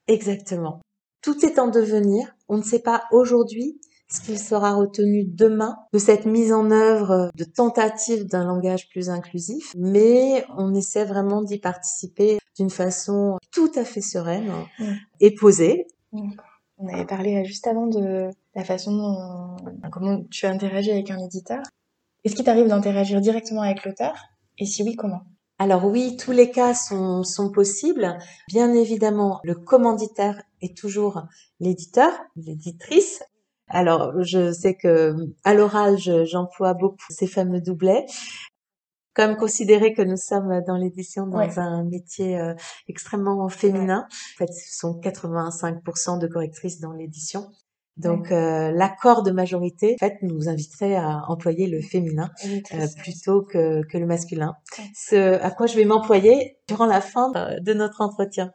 Exactement. 0.06 0.80
Tout 1.22 1.44
est 1.44 1.58
en 1.58 1.68
devenir. 1.68 2.36
On 2.48 2.58
ne 2.58 2.62
sait 2.62 2.80
pas 2.80 3.04
aujourd'hui 3.10 3.80
ce 4.10 4.20
qu'il 4.20 4.38
sera 4.38 4.74
retenu 4.74 5.24
demain 5.24 5.76
de 5.92 5.98
cette 5.98 6.26
mise 6.26 6.52
en 6.52 6.70
œuvre 6.70 7.30
de 7.34 7.44
tentative 7.44 8.26
d'un 8.26 8.44
langage 8.44 8.88
plus 8.90 9.08
inclusif, 9.08 9.72
mais 9.76 10.44
on 10.56 10.74
essaie 10.74 11.04
vraiment 11.04 11.42
d'y 11.42 11.58
participer 11.58 12.38
d'une 12.56 12.70
façon 12.70 13.38
tout 13.50 13.72
à 13.74 13.84
fait 13.84 14.02
sereine 14.02 14.52
et 15.20 15.34
posée. 15.34 15.86
On 16.78 16.88
avait 16.88 17.06
parlé 17.06 17.44
juste 17.44 17.66
avant 17.66 17.86
de 17.86 18.30
la 18.54 18.64
façon 18.64 18.92
dont, 18.92 19.56
comment 19.90 20.22
tu 20.30 20.46
interagis 20.46 20.90
avec 20.90 21.10
un 21.10 21.18
éditeur. 21.18 21.62
Est-ce 22.24 22.34
qu'il 22.34 22.44
t'arrive 22.44 22.68
d'interagir 22.68 23.20
directement 23.20 23.62
avec 23.62 23.84
l'auteur? 23.84 24.14
Et 24.58 24.66
si 24.66 24.82
oui, 24.82 24.96
comment? 24.96 25.22
Alors 25.58 25.84
oui, 25.84 26.16
tous 26.16 26.32
les 26.32 26.50
cas 26.50 26.74
sont, 26.74 27.22
sont 27.22 27.50
possibles. 27.50 28.18
Bien 28.48 28.72
évidemment, 28.72 29.40
le 29.44 29.54
commanditaire 29.54 30.42
est 30.62 30.76
toujours 30.76 31.22
l'éditeur, 31.60 32.10
l'éditrice, 32.34 33.22
alors, 33.68 34.22
je 34.22 34.52
sais 34.52 34.74
que 34.74 35.14
à 35.42 35.54
l'oral, 35.54 35.96
j'emploie 35.98 36.74
beaucoup 36.74 37.06
ces 37.08 37.26
fameux 37.26 37.60
doublets. 37.60 38.06
Comme 39.14 39.36
considérer 39.36 39.92
que 39.92 40.02
nous 40.02 40.16
sommes 40.16 40.62
dans 40.66 40.76
l'édition 40.76 41.26
dans 41.26 41.60
un 41.60 41.84
métier 41.84 42.38
euh, 42.38 42.54
extrêmement 42.88 43.48
féminin. 43.48 44.06
En 44.08 44.38
fait, 44.38 44.52
ce 44.52 44.76
sont 44.78 45.00
85% 45.00 46.18
de 46.18 46.26
correctrices 46.26 46.80
dans 46.80 46.92
l'édition. 46.92 47.46
Donc 47.96 48.32
euh, 48.32 48.72
l'accord 48.72 49.22
de 49.22 49.30
majorité, 49.30 49.94
en 49.94 49.98
fait, 49.98 50.18
nous 50.22 50.48
inviterait 50.48 50.96
à 50.96 51.22
employer 51.28 51.68
le 51.68 51.80
féminin 51.80 52.30
euh, 52.44 52.86
plutôt 52.98 53.42
que, 53.42 53.82
que 53.86 53.98
le 53.98 54.06
masculin. 54.06 54.56
Ce 54.94 55.40
à 55.40 55.50
quoi 55.50 55.66
je 55.66 55.76
vais 55.76 55.84
m'employer 55.84 56.58
durant 56.68 56.86
la 56.86 57.00
fin 57.00 57.30
euh, 57.36 57.60
de 57.60 57.72
notre 57.72 58.00
entretien. 58.00 58.50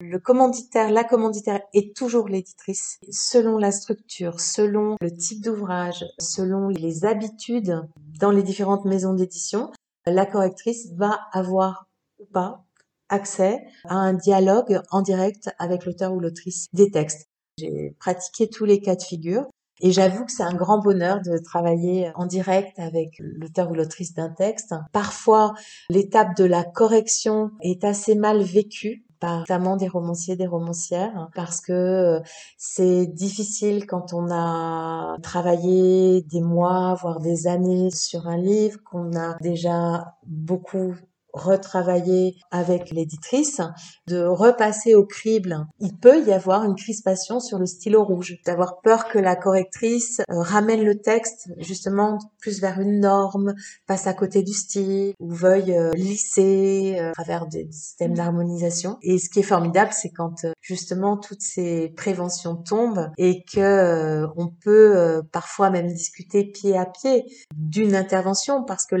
Le 0.00 0.18
commanditaire, 0.18 0.90
la 0.90 1.04
commanditaire 1.04 1.60
est 1.74 1.94
toujours 1.94 2.26
l'éditrice. 2.26 2.98
Selon 3.10 3.58
la 3.58 3.70
structure, 3.70 4.40
selon 4.40 4.96
le 5.02 5.12
type 5.12 5.44
d'ouvrage, 5.44 6.06
selon 6.18 6.68
les 6.68 7.04
habitudes 7.04 7.82
dans 8.18 8.30
les 8.30 8.42
différentes 8.42 8.86
maisons 8.86 9.12
d'édition, 9.12 9.70
la 10.06 10.26
correctrice 10.26 10.88
va 10.94 11.18
avoir 11.32 11.86
ou 12.18 12.24
pas 12.26 12.64
accès 13.08 13.64
à 13.84 13.96
un 13.96 14.14
dialogue 14.14 14.80
en 14.90 15.02
direct 15.02 15.50
avec 15.58 15.84
l'auteur 15.84 16.12
ou 16.12 16.20
l'autrice 16.20 16.68
des 16.72 16.90
textes. 16.90 17.28
J'ai 17.58 17.94
pratiqué 17.98 18.48
tous 18.48 18.64
les 18.64 18.80
cas 18.80 18.94
de 18.94 19.02
figure 19.02 19.46
et 19.82 19.92
j'avoue 19.92 20.24
que 20.24 20.32
c'est 20.32 20.42
un 20.42 20.54
grand 20.54 20.78
bonheur 20.78 21.20
de 21.22 21.38
travailler 21.38 22.12
en 22.14 22.26
direct 22.26 22.78
avec 22.78 23.14
l'auteur 23.18 23.70
ou 23.70 23.74
l'autrice 23.74 24.14
d'un 24.14 24.30
texte. 24.30 24.74
Parfois, 24.92 25.54
l'étape 25.88 26.36
de 26.36 26.44
la 26.44 26.64
correction 26.64 27.50
est 27.62 27.84
assez 27.84 28.14
mal 28.14 28.42
vécue 28.42 29.04
par 29.20 29.40
notamment 29.40 29.76
des 29.76 29.88
romanciers, 29.88 30.36
des 30.36 30.46
romancières, 30.46 31.28
parce 31.34 31.60
que 31.60 31.72
euh, 31.72 32.20
c'est 32.56 33.06
difficile 33.06 33.86
quand 33.86 34.12
on 34.12 34.30
a 34.30 35.16
travaillé 35.22 36.22
des 36.22 36.40
mois, 36.40 36.94
voire 36.94 37.20
des 37.20 37.46
années 37.46 37.90
sur 37.90 38.26
un 38.26 38.38
livre, 38.38 38.78
qu'on 38.84 39.16
a 39.16 39.36
déjà 39.40 40.16
beaucoup 40.26 40.94
retravailler 41.32 42.36
avec 42.50 42.90
l'éditrice, 42.90 43.60
de 44.06 44.24
repasser 44.24 44.94
au 44.94 45.04
crible. 45.04 45.66
Il 45.78 45.96
peut 45.96 46.24
y 46.26 46.32
avoir 46.32 46.64
une 46.64 46.74
crispation 46.74 47.40
sur 47.40 47.58
le 47.58 47.66
stylo 47.66 48.04
rouge, 48.04 48.36
d'avoir 48.44 48.80
peur 48.80 49.08
que 49.08 49.18
la 49.18 49.36
correctrice 49.36 50.20
euh, 50.30 50.40
ramène 50.40 50.82
le 50.82 51.00
texte 51.00 51.48
justement 51.58 52.18
plus 52.40 52.60
vers 52.60 52.80
une 52.80 53.00
norme, 53.00 53.54
passe 53.86 54.06
à 54.06 54.14
côté 54.14 54.42
du 54.42 54.52
style, 54.52 55.14
ou 55.18 55.30
veuille 55.32 55.76
euh, 55.76 55.92
lisser 55.94 56.96
euh, 56.98 57.10
à 57.10 57.12
travers 57.12 57.46
des 57.46 57.68
systèmes 57.70 58.14
d'harmonisation. 58.14 58.98
Et 59.02 59.18
ce 59.18 59.28
qui 59.28 59.40
est 59.40 59.44
formidable, 59.44 59.92
c'est 59.92 60.10
quand 60.10 60.46
justement 60.60 61.16
toutes 61.16 61.42
ces 61.42 61.92
préventions 61.96 62.56
tombent 62.56 63.10
et 63.18 63.44
que 63.44 64.26
on 64.36 64.48
peut 64.48 65.22
parfois 65.32 65.70
même 65.70 65.88
discuter 65.88 66.44
pied 66.44 66.76
à 66.76 66.86
pied 66.86 67.24
d'une 67.54 67.94
intervention 67.94 68.64
parce 68.64 68.86
que 68.86 68.96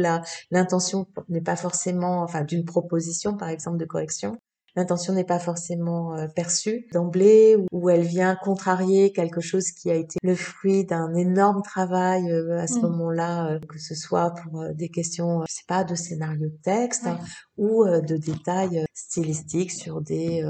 l'intention 0.50 1.06
n'est 1.28 1.40
pas 1.40 1.56
forcément 1.56 2.19
enfin 2.22 2.44
d'une 2.44 2.64
proposition 2.64 3.36
par 3.36 3.48
exemple 3.48 3.78
de 3.78 3.84
correction. 3.84 4.38
L'intention 4.76 5.14
n'est 5.14 5.24
pas 5.24 5.40
forcément 5.40 6.14
euh, 6.14 6.28
perçue 6.28 6.86
d'emblée 6.92 7.56
ou 7.72 7.90
elle 7.90 8.02
vient 8.02 8.36
contrarier 8.36 9.12
quelque 9.12 9.40
chose 9.40 9.72
qui 9.72 9.90
a 9.90 9.94
été 9.94 10.18
le 10.22 10.36
fruit 10.36 10.84
d'un 10.84 11.12
énorme 11.14 11.62
travail 11.62 12.30
euh, 12.30 12.58
à 12.58 12.68
ce 12.68 12.78
mm. 12.78 12.82
moment-là, 12.82 13.50
euh, 13.50 13.58
que 13.58 13.80
ce 13.80 13.96
soit 13.96 14.32
pour 14.34 14.64
des 14.74 14.88
questions, 14.88 15.42
je 15.48 15.54
sais 15.54 15.64
pas, 15.66 15.82
de 15.82 15.96
scénario 15.96 16.48
de 16.48 16.58
texte 16.62 17.08
ou 17.56 17.84
de 17.84 18.16
détails 18.16 18.84
stylistiques 18.94 19.72
sur 19.72 20.00
des 20.00 20.42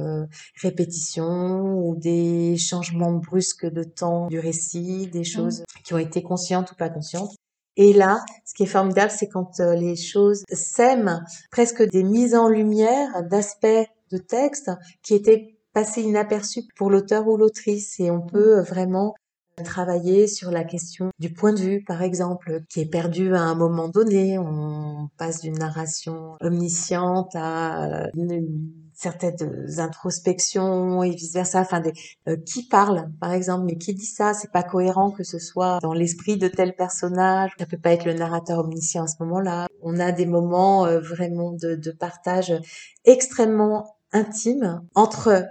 répétitions 0.61 1.75
ou 1.79 1.97
des 1.97 2.57
changements 2.57 3.13
brusques 3.13 3.67
de 3.67 3.83
temps 3.83 4.29
du 4.29 4.39
récit, 4.39 5.09
des 5.09 5.21
mm. 5.21 5.25
choses 5.25 5.65
qui 5.85 5.95
ont 5.95 5.99
été 5.99 6.23
conscientes 6.23 6.73
ou 6.73 6.75
pas 6.75 6.91
conscientes. 6.91 7.35
Et 7.83 7.95
là, 7.95 8.23
ce 8.45 8.53
qui 8.53 8.65
est 8.65 8.67
formidable, 8.67 9.11
c'est 9.11 9.29
quand 9.29 9.59
euh, 9.59 9.75
les 9.75 9.97
choses 9.97 10.45
sèment 10.53 11.25
presque 11.51 11.83
des 11.89 12.03
mises 12.05 12.35
en 12.35 12.47
lumière 12.47 13.25
d'aspects 13.31 13.89
de 14.13 14.19
texte 14.19 14.71
qui 15.03 15.15
étaient 15.15 15.57
passés 15.73 16.03
inaperçus 16.03 16.65
pour 16.77 16.91
l'auteur 16.91 17.27
ou 17.27 17.39
l'autrice 17.39 17.99
et 17.99 18.11
on 18.11 18.21
peut 18.21 18.59
euh, 18.59 18.63
vraiment 18.63 19.15
travailler 19.65 20.27
sur 20.27 20.51
la 20.51 20.63
question 20.63 21.09
du 21.19 21.33
point 21.33 21.55
de 21.55 21.61
vue, 21.61 21.83
par 21.83 22.03
exemple, 22.03 22.61
qui 22.69 22.81
est 22.81 22.91
perdu 22.91 23.35
à 23.35 23.41
un 23.41 23.55
moment 23.55 23.89
donné. 23.89 24.39
On 24.39 25.09
passe 25.17 25.41
d'une 25.41 25.59
narration 25.59 26.37
omnisciente 26.43 27.35
à 27.35 28.11
une 28.15 28.47
certaines 29.01 29.67
introspections 29.79 31.03
et 31.03 31.11
vice 31.11 31.33
versa 31.33 31.61
enfin 31.61 31.81
des 31.81 31.93
euh, 32.29 32.37
qui 32.37 32.67
parle 32.67 33.11
par 33.19 33.33
exemple 33.33 33.65
mais 33.65 33.79
qui 33.79 33.95
dit 33.95 34.05
ça 34.05 34.35
c'est 34.35 34.53
pas 34.53 34.63
cohérent 34.63 35.11
que 35.11 35.25
ce 35.25 35.39
soit 35.39 35.79
dans 35.81 35.95
l'esprit 35.95 36.37
de 36.37 36.49
tel 36.49 36.75
personnage. 36.77 37.53
Ça 37.59 37.67
peut 37.67 37.79
pas 37.79 37.93
être 37.93 38.05
le 38.05 38.13
narrateur 38.13 38.59
omniscient 38.59 39.05
à 39.05 39.07
ce 39.07 39.17
moment-là. 39.21 39.69
On 39.83 39.99
a 39.99 40.13
des 40.13 40.27
moments 40.27 40.85
euh, 40.85 41.01
vraiment 41.01 41.53
de, 41.53 41.77
de 41.77 41.91
partage 41.91 42.53
extrêmement 43.05 43.97
intimes 44.13 44.83
entre 44.95 45.45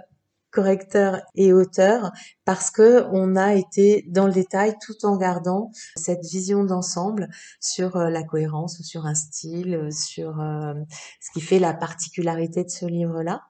correcteur 0.50 1.20
et 1.34 1.52
auteur 1.52 2.10
parce 2.44 2.70
que 2.70 3.06
on 3.12 3.36
a 3.36 3.54
été 3.54 4.04
dans 4.08 4.26
le 4.26 4.32
détail 4.32 4.74
tout 4.84 5.06
en 5.06 5.16
gardant 5.16 5.70
cette 5.96 6.24
vision 6.24 6.64
d'ensemble 6.64 7.28
sur 7.60 7.96
euh, 7.96 8.10
la 8.10 8.22
cohérence 8.22 8.82
sur 8.82 9.06
un 9.06 9.14
style, 9.14 9.74
euh, 9.74 9.90
sur 9.90 10.40
euh, 10.40 10.74
ce 11.20 11.30
qui 11.32 11.40
fait 11.40 11.58
la 11.58 11.74
particularité 11.74 12.64
de 12.64 12.70
ce 12.70 12.86
livre-là. 12.86 13.42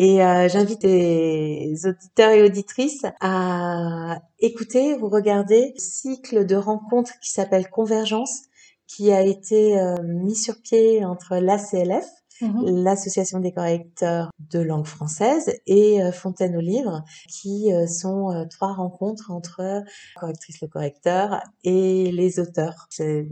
Et 0.00 0.18
j'invite 0.48 0.84
les 0.84 1.74
auditeurs 1.84 2.30
et 2.30 2.44
auditrices 2.44 3.02
à 3.20 4.20
écouter 4.38 4.94
ou 4.94 5.08
regarder 5.08 5.72
le 5.74 5.80
cycle 5.80 6.46
de 6.46 6.54
rencontres 6.54 7.18
qui 7.20 7.32
s'appelle 7.32 7.68
Convergence, 7.68 8.42
qui 8.86 9.10
a 9.10 9.22
été 9.22 9.76
mis 10.04 10.36
sur 10.36 10.62
pied 10.62 11.04
entre 11.04 11.38
l'ACLF, 11.38 12.06
Mhm. 12.40 12.84
l'Association 12.84 13.40
des 13.40 13.52
correcteurs 13.52 14.30
de 14.50 14.60
langue 14.60 14.86
française 14.86 15.52
et 15.66 16.02
euh, 16.02 16.12
Fontaine 16.12 16.56
au 16.56 16.60
livre, 16.60 17.02
qui 17.28 17.72
euh, 17.72 17.86
sont 17.86 18.30
euh, 18.30 18.44
trois 18.46 18.72
rencontres 18.72 19.30
entre 19.30 19.82
correctrice 20.16 20.60
le 20.60 20.68
correcteur 20.68 21.42
et 21.64 22.12
les 22.12 22.38
auteurs. 22.38 22.86
C'est 22.90 23.28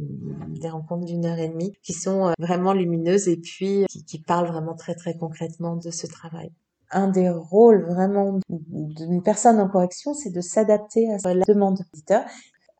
des 0.49 0.69
rencontres 0.69 1.07
d'une 1.07 1.27
heure 1.27 1.39
et 1.39 1.49
demie 1.49 1.73
qui 1.83 1.93
sont 1.93 2.33
vraiment 2.39 2.73
lumineuses 2.73 3.29
et 3.29 3.37
puis 3.37 3.85
qui, 4.07 4.19
parlent 4.27 4.49
vraiment 4.49 4.75
très 4.75 4.95
très 4.95 5.17
concrètement 5.17 5.77
de 5.77 5.91
ce 5.91 6.07
travail 6.07 6.51
un 6.93 7.09
des 7.09 7.29
rôles 7.29 7.85
vraiment 7.89 8.39
d'une 8.49 9.23
personne 9.23 9.59
en 9.61 9.69
correction, 9.69 10.15
c'est 10.15 10.31
de 10.31 10.41
s'adapter 10.41 11.13
à 11.25 11.35
la 11.35 11.45
demande 11.45 11.79
d'éditeur 11.79 12.25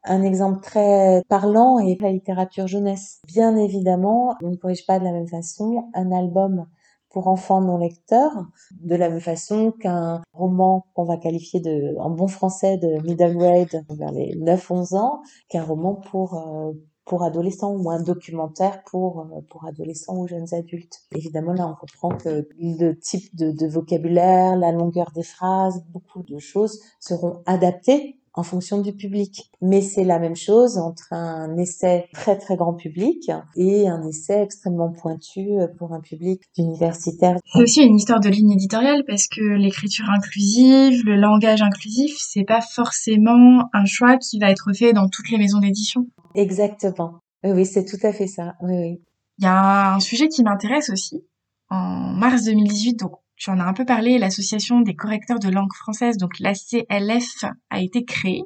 un 0.07 0.23
exemple 0.23 0.61
très 0.61 1.23
parlant 1.29 1.79
est 1.79 2.01
la 2.01 2.11
littérature 2.11 2.67
jeunesse. 2.67 3.21
Bien 3.27 3.57
évidemment, 3.57 4.37
on 4.43 4.51
ne 4.51 4.57
corrige 4.57 4.87
pas 4.87 4.99
de 4.99 5.05
la 5.05 5.13
même 5.13 5.29
façon 5.29 5.89
un 5.95 6.13
album 6.13 6.67
pour 7.11 7.29
enfants 7.29 7.63
non 7.63 7.79
lecteurs, 7.79 8.45
de 8.73 8.95
la 8.95 9.09
même 9.09 9.21
façon 9.21 9.73
qu'un 9.73 10.21
roman 10.35 10.85
qu'on 10.95 11.05
va 11.05 11.17
qualifier 11.17 11.61
de, 11.61 11.97
en 11.99 12.11
bon 12.11 12.29
français, 12.29 12.77
de 12.77 13.03
middle 13.07 13.39
grade, 13.39 13.85
vers 13.89 14.13
les 14.13 14.35
9-11 14.37 14.97
ans, 14.97 15.23
qu'un 15.49 15.63
roman 15.63 15.95
pour, 15.95 16.35
euh, 16.35 16.73
pour 17.07 17.23
adolescents 17.23 17.75
ou 17.75 17.91
un 17.91 18.03
documentaire 18.03 18.83
pour, 18.85 19.21
euh, 19.21 19.41
pour 19.49 19.65
adolescents 19.65 20.19
ou 20.19 20.29
jeunes 20.29 20.53
adultes. 20.53 21.01
Évidemment, 21.15 21.55
là, 21.55 21.67
on 21.67 21.75
comprend 21.75 22.11
que 22.11 22.47
le 22.59 22.93
type 22.93 23.35
de, 23.35 23.51
de 23.51 23.67
vocabulaire, 23.67 24.55
la 24.57 24.73
longueur 24.73 25.11
des 25.13 25.23
phrases, 25.23 25.87
beaucoup 25.89 26.23
de 26.23 26.39
choses 26.39 26.83
seront 27.01 27.43
adaptées 27.47 28.21
en 28.37 28.43
fonction 28.43 28.81
du 28.81 28.93
public. 28.93 29.51
Mais 29.61 29.81
c'est 29.81 30.05
la 30.05 30.19
même 30.19 30.37
chose 30.37 30.79
entre 30.79 31.13
un 31.13 31.57
essai 31.57 32.07
très 32.13 32.37
très 32.39 32.57
grand 32.57 32.75
public 32.75 33.31
et 33.57 33.89
un 33.89 34.07
essai 34.07 34.43
extrêmement 34.43 34.93
pointu 34.93 35.49
pour 35.79 35.93
un 35.93 36.01
public 36.01 36.43
universitaire. 36.57 37.39
C'est 37.53 37.63
aussi 37.63 37.83
une 37.83 37.97
histoire 37.97 38.21
de 38.21 38.29
ligne 38.29 38.53
éditoriale 38.53 39.03
parce 39.07 39.27
que 39.27 39.41
l'écriture 39.41 40.07
inclusive, 40.15 41.03
le 41.05 41.17
langage 41.17 41.63
inclusif, 41.63 42.15
c'est 42.19 42.45
pas 42.45 42.61
forcément 42.61 43.65
un 43.73 43.85
choix 43.87 44.19
qui 44.19 44.39
va 44.39 44.51
être 44.51 44.73
fait 44.75 44.93
dans 44.93 45.09
toutes 45.09 45.31
les 45.31 45.39
maisons 45.39 45.59
d'édition. 45.59 46.07
Exactement. 46.35 47.21
Oui, 47.43 47.65
c'est 47.65 47.85
tout 47.85 48.05
à 48.05 48.13
fait 48.13 48.27
ça. 48.27 48.55
Oui, 48.63 48.75
oui. 48.77 49.01
Il 49.39 49.45
y 49.45 49.49
a 49.49 49.95
un 49.95 50.01
sujet 50.01 50.29
qui 50.29 50.43
m'intéresse 50.43 50.91
aussi. 50.91 51.25
En 51.69 52.13
mars 52.15 52.45
2018, 52.45 53.01
donc 53.01 53.13
tu 53.37 53.51
en 53.51 53.61
as 53.61 53.65
un 53.65 53.75
peu 53.75 53.85
parlé, 53.85 54.19
l'association 54.19 54.81
des 54.81 54.95
correcteurs 54.95 55.39
de 55.39 55.49
langue 55.49 55.73
française, 55.75 56.17
donc 56.17 56.39
l'ACLF, 56.41 57.45
a 57.71 57.81
été 57.81 58.05
créée 58.05 58.43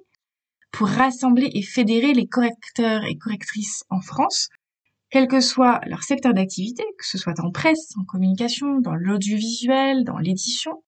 pour 0.73 0.89
rassembler 0.89 1.51
et 1.55 1.63
fédérer 1.63 2.13
les 2.13 2.27
correcteurs 2.27 3.05
et 3.05 3.17
correctrices 3.17 3.85
en 3.89 4.01
France, 4.01 4.49
quel 5.11 5.27
que 5.27 5.41
soit 5.41 5.81
leur 5.87 6.03
secteur 6.05 6.35
d'activité, 6.35 6.85
que 6.99 7.07
ce 7.07 7.19
soit 7.19 7.41
en 7.41 7.51
presse, 7.51 7.93
en 8.01 8.05
communication, 8.05 8.81
dans 8.81 8.95
l'audiovisuel, 8.95 10.05
dans 10.05 10.19
l'édition, 10.19 10.83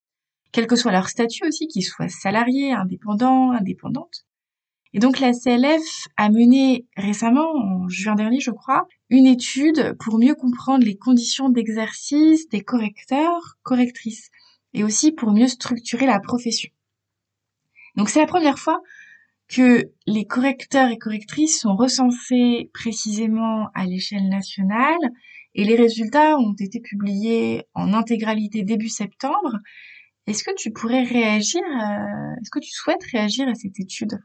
quel 0.51 0.67
que 0.67 0.75
soit 0.75 0.91
leur 0.91 1.09
statut 1.09 1.45
aussi, 1.45 1.67
qu'ils 1.67 1.83
soient 1.83 2.07
salariés, 2.07 2.71
indépendants, 2.71 3.51
indépendantes. 3.51 4.25
Et 4.93 4.99
donc 4.99 5.19
la 5.19 5.33
CLF 5.33 6.07
a 6.17 6.29
mené 6.29 6.85
récemment, 6.95 7.51
en 7.55 7.89
juin 7.89 8.15
dernier 8.15 8.39
je 8.39 8.51
crois, 8.51 8.85
une 9.13 9.27
étude 9.27 9.95
pour 9.99 10.17
mieux 10.17 10.33
comprendre 10.33 10.83
les 10.83 10.97
conditions 10.97 11.49
d'exercice 11.49 12.49
des 12.49 12.61
correcteurs, 12.61 13.57
correctrices, 13.61 14.31
et 14.73 14.83
aussi 14.83 15.11
pour 15.11 15.31
mieux 15.31 15.47
structurer 15.47 16.07
la 16.07 16.19
profession. 16.19 16.71
Donc 17.95 18.09
c'est 18.09 18.21
la 18.21 18.25
première 18.25 18.57
fois 18.57 18.81
que 19.47 19.91
les 20.07 20.25
correcteurs 20.25 20.89
et 20.89 20.97
correctrices 20.97 21.61
sont 21.61 21.75
recensés 21.75 22.71
précisément 22.73 23.67
à 23.75 23.85
l'échelle 23.85 24.29
nationale 24.29 24.97
et 25.53 25.63
les 25.63 25.75
résultats 25.75 26.39
ont 26.39 26.55
été 26.59 26.79
publiés 26.79 27.67
en 27.75 27.93
intégralité 27.93 28.63
début 28.63 28.89
septembre 28.89 29.59
Est-ce 30.25 30.43
que 30.43 30.55
tu 30.57 30.71
pourrais 30.71 31.03
réagir, 31.03 31.61
est-ce 32.41 32.49
que 32.49 32.59
tu 32.59 32.71
souhaites 32.71 33.03
réagir 33.11 33.47
à 33.47 33.53
cette 33.53 33.79
étude? 33.79 34.17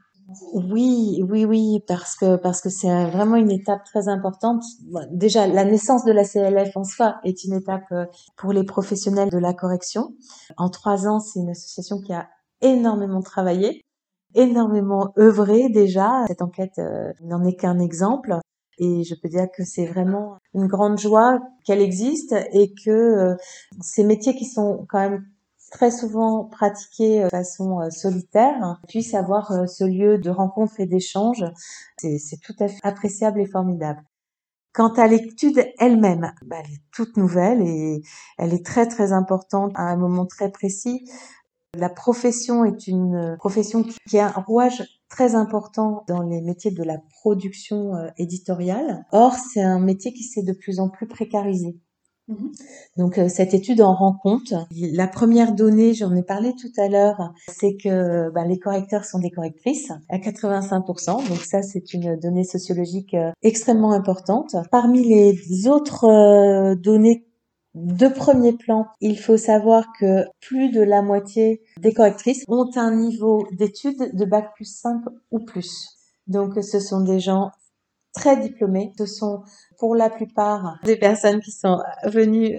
Oui, 0.53 1.23
oui, 1.27 1.47
oui, 1.47 1.83
parce 1.87 2.15
que 2.15 2.37
parce 2.37 2.61
que 2.61 2.69
c'est 2.69 3.07
vraiment 3.11 3.37
une 3.37 3.51
étape 3.51 3.83
très 3.85 4.09
importante. 4.09 4.63
Déjà, 5.11 5.47
la 5.47 5.65
naissance 5.65 6.05
de 6.05 6.13
la 6.13 6.25
CLF 6.25 6.77
en 6.77 6.85
soi 6.85 7.17
est 7.25 7.45
une 7.45 7.55
étape 7.55 7.91
euh, 7.93 8.05
pour 8.37 8.53
les 8.53 8.65
professionnels 8.65 9.31
de 9.31 9.39
la 9.39 9.55
correction. 9.55 10.15
En 10.59 10.69
trois 10.69 11.09
ans, 11.09 11.19
c'est 11.19 11.41
une 11.41 11.51
association 11.51 12.01
qui 12.03 12.13
a 12.13 12.29
énormément 12.61 13.23
travaillé, 13.23 13.87
énormément 14.35 15.15
œuvré 15.19 15.71
déjà. 15.71 16.27
Cette 16.29 16.43
enquête 16.43 16.79
euh, 16.79 17.11
n'en 17.23 17.43
est 17.45 17.57
qu'un 17.57 17.79
exemple. 17.79 18.37
Et 18.79 19.05
je 19.05 19.15
peux 19.15 19.29
dire 19.29 19.47
que 19.57 19.65
c'est 19.65 19.87
vraiment 19.87 20.37
une 20.53 20.67
grande 20.67 20.99
joie 20.99 21.41
qu'elle 21.65 21.81
existe 21.81 22.35
et 22.53 22.75
que 22.75 22.91
euh, 22.91 23.35
ces 23.81 24.05
métiers 24.05 24.35
qui 24.35 24.45
sont 24.45 24.85
quand 24.91 25.01
même 25.01 25.25
très 25.71 25.91
souvent 25.91 26.45
pratiqué 26.45 27.23
euh, 27.23 27.25
de 27.27 27.31
façon 27.31 27.81
euh, 27.81 27.91
solitaire, 27.91 28.81
puisse 28.89 29.15
avoir 29.15 29.53
euh, 29.53 29.67
ce 29.67 29.85
lieu 29.85 30.19
de 30.19 30.31
rencontre 30.31 30.81
et 30.81 30.87
d'échange. 30.87 31.45
C'est 31.99 32.41
tout 32.43 32.55
à 32.61 32.69
fait 32.69 32.81
appréciable 32.83 33.41
et 33.41 33.47
formidable. 33.47 34.03
Quant 34.73 34.93
à 34.95 35.07
l'étude 35.09 35.65
elle-même, 35.79 36.33
bah, 36.47 36.57
elle 36.61 36.73
est 36.73 36.83
toute 36.93 37.17
nouvelle 37.17 37.63
et 37.63 38.03
elle 38.37 38.55
est 38.55 38.65
très 38.65 38.87
très 38.87 39.13
importante 39.13 39.73
à 39.75 39.83
un 39.83 39.97
moment 39.97 40.27
très 40.27 40.51
précis. 40.51 41.11
La 41.75 41.89
profession 41.89 42.65
est 42.65 42.87
une 42.87 43.37
profession 43.39 43.83
qui 43.83 44.19
a 44.19 44.27
un 44.27 44.41
rouage 44.41 44.85
très 45.09 45.35
important 45.35 46.05
dans 46.07 46.23
les 46.23 46.41
métiers 46.41 46.71
de 46.71 46.83
la 46.85 46.99
production 47.21 47.93
éditoriale. 48.19 49.05
Or, 49.11 49.35
c'est 49.35 49.63
un 49.63 49.81
métier 49.81 50.13
qui 50.13 50.23
s'est 50.23 50.43
de 50.43 50.53
plus 50.53 50.81
en 50.81 50.89
plus 50.89 51.09
précarisé. 51.09 51.81
Mhm. 52.29 52.53
Donc 52.99 53.19
euh, 53.19 53.29
cette 53.29 53.55
étude 53.55 53.81
en 53.81 53.95
rend 53.95 54.13
compte. 54.13 54.53
La 54.71 55.09
première 55.09 55.55
donnée, 55.55 55.95
j'en 55.95 56.15
ai 56.15 56.23
parlé 56.23 56.53
tout 56.55 56.73
à 56.81 56.89
l'heure, 56.89 57.33
c'est 57.49 57.77
que 57.77 58.31
bah, 58.31 58.45
les 58.45 58.59
correcteurs 58.59 59.05
sont 59.05 59.19
des 59.19 59.31
correctrices 59.31 59.91
à 60.11 60.19
85%. 60.19 61.29
Donc 61.29 61.39
ça, 61.39 61.63
c'est 61.63 61.95
une 61.95 62.17
donnée 62.17 62.45
sociologique 62.45 63.15
euh, 63.15 63.33
extrêmement 63.43 63.93
importante. 63.93 64.57
Parmi 64.71 65.05
les 65.05 65.69
autres 65.69 66.05
euh, 66.05 66.75
données 66.75 67.25
de 67.75 68.09
premier 68.09 68.53
plan, 68.53 68.87
il 69.01 69.19
faut 69.19 69.37
savoir 69.37 69.87
que 69.99 70.25
plus 70.41 70.71
de 70.71 70.83
la 70.83 71.01
moitié 71.01 71.63
des 71.81 71.93
correctrices 71.93 72.45
ont 72.49 72.69
un 72.77 72.95
niveau 72.95 73.47
d'études 73.53 74.17
de 74.17 74.25
bac 74.25 74.53
plus 74.55 74.65
5 74.65 75.03
ou 75.31 75.39
plus. 75.39 75.99
Donc 76.27 76.63
ce 76.63 76.81
sont 76.81 77.01
des 77.01 77.21
gens 77.21 77.51
très 78.19 78.37
diplômés. 78.37 78.93
Ce 78.99 79.07
sont 79.07 79.43
pour 79.79 79.95
la 79.95 80.11
plupart 80.11 80.79
des 80.85 80.97
personnes 80.97 81.41
qui 81.41 81.53
sont 81.53 81.79
venues 82.05 82.59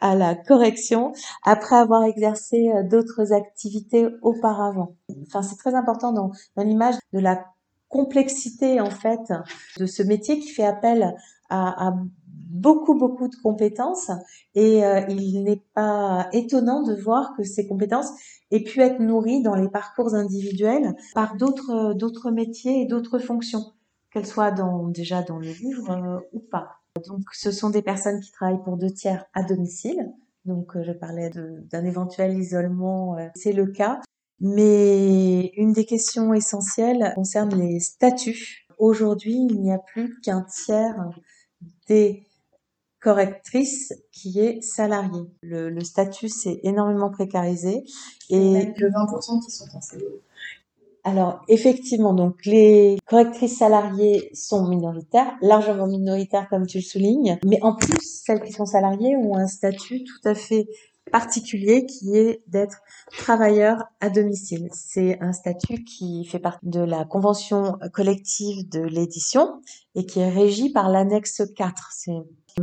à 0.00 0.14
la 0.14 0.34
correction 0.34 1.12
après 1.44 1.76
avoir 1.76 2.04
exercé 2.04 2.68
euh, 2.68 2.82
d'autres 2.82 3.32
activités 3.32 4.06
auparavant. 4.22 4.96
Enfin, 5.26 5.42
c'est 5.42 5.56
très 5.56 5.74
important 5.74 6.12
dans, 6.12 6.30
l'image 6.56 6.96
de 7.12 7.20
la 7.20 7.44
complexité 7.88 8.80
en 8.80 8.90
fait 8.90 9.32
de 9.78 9.86
ce 9.86 10.02
métier 10.02 10.40
qui 10.40 10.48
fait 10.48 10.66
appel 10.66 11.14
à, 11.48 11.88
à 11.88 11.94
beaucoup 12.26 12.94
beaucoup 12.94 13.28
de 13.28 13.36
compétences 13.42 14.10
et 14.54 14.84
euh, 14.84 15.00
il 15.08 15.44
n'est 15.44 15.62
pas 15.74 16.28
étonnant 16.32 16.82
de 16.82 16.94
voir 16.94 17.34
que 17.36 17.44
ces 17.44 17.66
compétences 17.66 18.10
aient 18.50 18.64
pu 18.64 18.80
être 18.80 19.00
nourries 19.00 19.42
dans 19.42 19.54
les 19.54 19.68
parcours 19.68 20.14
individuels 20.14 20.94
par 21.14 21.36
d'autres 21.36 21.94
d'autres 21.94 22.30
métiers 22.30 22.82
et 22.82 22.86
d'autres 22.86 23.18
fonctions 23.18 23.72
qu'elles 24.14 24.26
soient 24.26 24.52
dans, 24.52 24.86
déjà 24.86 25.22
dans 25.22 25.38
le 25.38 25.50
livre 25.50 25.90
euh, 25.90 26.20
ou 26.32 26.38
pas. 26.38 26.78
Donc, 27.06 27.22
ce 27.32 27.50
sont 27.50 27.70
des 27.70 27.82
personnes 27.82 28.20
qui 28.20 28.30
travaillent 28.30 28.62
pour 28.62 28.76
deux 28.76 28.92
tiers 28.92 29.26
à 29.34 29.42
domicile. 29.42 30.12
Donc, 30.44 30.76
euh, 30.76 30.84
je 30.84 30.92
parlais 30.92 31.30
d'un 31.30 31.84
éventuel 31.84 32.38
isolement, 32.38 33.18
euh, 33.18 33.26
c'est 33.34 33.52
le 33.52 33.66
cas. 33.66 34.00
Mais 34.40 35.52
une 35.56 35.72
des 35.72 35.84
questions 35.84 36.32
essentielles 36.32 37.12
concerne 37.16 37.58
les 37.58 37.80
statuts. 37.80 38.66
Aujourd'hui, 38.78 39.34
il 39.50 39.60
n'y 39.60 39.72
a 39.72 39.78
plus 39.78 40.20
qu'un 40.20 40.42
tiers 40.42 41.10
des 41.88 42.26
correctrices 43.00 43.92
qui 44.12 44.40
est 44.40 44.60
salarié. 44.62 45.22
Le, 45.42 45.70
le 45.70 45.84
statut 45.84 46.28
s'est 46.28 46.60
énormément 46.62 47.10
précarisé 47.10 47.84
et 48.30 48.72
que 48.76 48.84
20% 48.84 49.44
qui 49.44 49.50
sont 49.50 49.66
en 49.74 49.80
CDI. 49.80 50.04
Alors 51.04 51.42
effectivement, 51.48 52.14
donc 52.14 52.46
les 52.46 52.96
correctrices 53.06 53.58
salariées 53.58 54.30
sont 54.32 54.66
minoritaires, 54.68 55.36
largement 55.42 55.86
minoritaires 55.86 56.48
comme 56.48 56.66
tu 56.66 56.78
le 56.78 56.82
soulignes, 56.82 57.38
mais 57.44 57.62
en 57.62 57.74
plus 57.74 58.22
celles 58.24 58.42
qui 58.42 58.52
sont 58.52 58.64
salariées 58.64 59.14
ont 59.16 59.36
un 59.36 59.46
statut 59.46 60.02
tout 60.02 60.28
à 60.28 60.34
fait 60.34 60.66
particulier 61.12 61.84
qui 61.84 62.16
est 62.16 62.42
d'être 62.46 62.78
travailleur 63.18 63.84
à 64.00 64.08
domicile. 64.08 64.68
C'est 64.72 65.18
un 65.20 65.32
statut 65.32 65.84
qui 65.84 66.24
fait 66.24 66.38
partie 66.38 66.66
de 66.66 66.80
la 66.80 67.04
convention 67.04 67.76
collective 67.92 68.68
de 68.70 68.80
l'édition 68.80 69.60
et 69.94 70.06
qui 70.06 70.20
est 70.20 70.30
régi 70.30 70.72
par 70.72 70.88
l'annexe 70.88 71.42
4. 71.54 71.90
C'est 71.92 72.12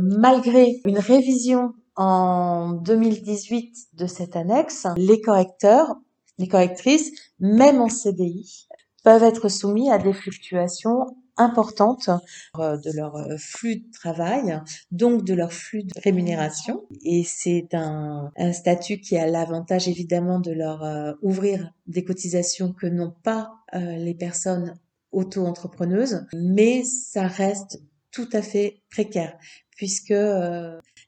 malgré 0.00 0.80
une 0.84 0.98
révision 0.98 1.74
en 1.94 2.72
2018 2.72 3.74
de 3.94 4.06
cette 4.06 4.34
annexe, 4.34 4.86
les 4.96 5.20
correcteurs 5.20 5.94
les 6.42 6.48
correctrices, 6.48 7.12
même 7.38 7.80
en 7.80 7.88
CDI, 7.88 8.66
peuvent 9.04 9.22
être 9.22 9.48
soumis 9.48 9.90
à 9.90 9.98
des 9.98 10.12
fluctuations 10.12 11.06
importantes 11.36 12.10
euh, 12.58 12.76
de 12.76 12.90
leur 12.90 13.16
euh, 13.16 13.36
flux 13.38 13.76
de 13.76 13.90
travail, 13.92 14.60
donc 14.90 15.24
de 15.24 15.34
leur 15.34 15.52
flux 15.52 15.84
de 15.84 15.92
rémunération. 16.02 16.84
Et 17.02 17.24
c'est 17.24 17.68
un, 17.72 18.30
statut 18.52 18.98
qui 18.98 19.16
a 19.16 19.26
l'avantage 19.26 19.88
évidemment 19.88 20.40
de 20.40 20.50
leur 20.50 20.84
euh, 20.84 21.12
ouvrir 21.22 21.72
des 21.86 22.04
cotisations 22.04 22.72
que 22.72 22.86
n'ont 22.86 23.14
pas 23.22 23.52
les 23.74 24.12
personnes 24.12 24.74
auto-entrepreneuses, 25.12 26.26
mais 26.34 26.82
ça 26.84 27.26
reste 27.26 27.80
tout 28.10 28.28
à 28.34 28.42
fait 28.42 28.82
précaire 28.90 29.38
puisque 29.74 30.12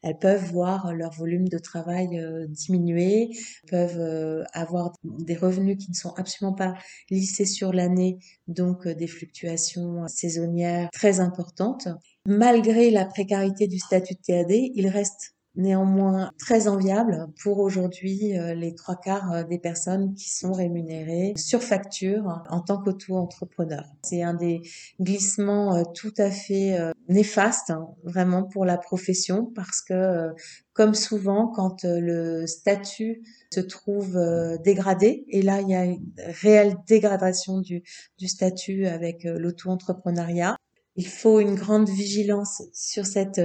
elles 0.04 0.18
peuvent 0.18 0.44
voir 0.44 0.92
leur 0.92 1.12
volume 1.12 1.48
de 1.48 1.58
travail 1.58 2.20
euh, 2.20 2.46
diminuer, 2.46 3.30
peuvent 3.68 3.98
euh, 3.98 4.44
avoir 4.52 4.92
des 5.02 5.34
revenus 5.34 5.78
qui 5.78 5.90
ne 5.90 5.96
sont 5.96 6.12
absolument 6.16 6.54
pas 6.54 6.74
lissés 7.10 7.46
sur 7.46 7.72
l'année, 7.72 8.18
donc 8.46 8.86
euh, 8.86 8.94
des 8.94 9.06
fluctuations 9.06 10.06
saisonnières 10.06 10.90
très 10.92 11.20
importantes. 11.20 11.88
Malgré 12.26 12.90
la 12.90 13.06
précarité 13.06 13.66
du 13.66 13.78
statut 13.78 14.14
de 14.14 14.20
TAD, 14.20 14.50
il 14.50 14.88
reste 14.88 15.34
néanmoins 15.56 16.32
très 16.38 16.66
enviable 16.66 17.28
pour 17.42 17.60
aujourd'hui 17.60 18.36
euh, 18.36 18.54
les 18.54 18.74
trois 18.74 18.96
quarts 18.96 19.32
euh, 19.32 19.42
des 19.44 19.58
personnes 19.58 20.14
qui 20.14 20.30
sont 20.30 20.52
rémunérées 20.52 21.34
sur 21.36 21.62
facture 21.62 22.42
en 22.50 22.60
tant 22.60 22.82
qu'auto-entrepreneur. 22.82 23.84
C'est 24.02 24.22
un 24.22 24.34
des 24.34 24.62
glissements 25.00 25.76
euh, 25.76 25.82
tout 25.94 26.12
à 26.18 26.30
fait 26.30 26.76
néfastes 27.08 27.70
hein, 27.70 27.88
vraiment 28.02 28.42
pour 28.42 28.64
la 28.64 28.78
profession 28.78 29.50
parce 29.54 29.80
que 29.80 30.30
comme 30.72 30.94
souvent 30.94 31.48
quand 31.48 31.84
le 31.84 32.46
statut 32.46 33.22
se 33.52 33.60
trouve 33.60 34.18
dégradé 34.64 35.24
et 35.28 35.42
là 35.42 35.60
il 35.60 35.68
y 35.68 35.74
a 35.74 35.84
une 35.84 36.02
réelle 36.16 36.76
dégradation 36.86 37.60
du, 37.60 37.82
du 38.18 38.28
statut 38.28 38.86
avec 38.86 39.24
l'auto-entrepreneuriat. 39.24 40.56
Il 40.96 41.06
faut 41.06 41.40
une 41.40 41.54
grande 41.54 41.88
vigilance 41.88 42.62
sur 42.72 43.06
cette 43.06 43.40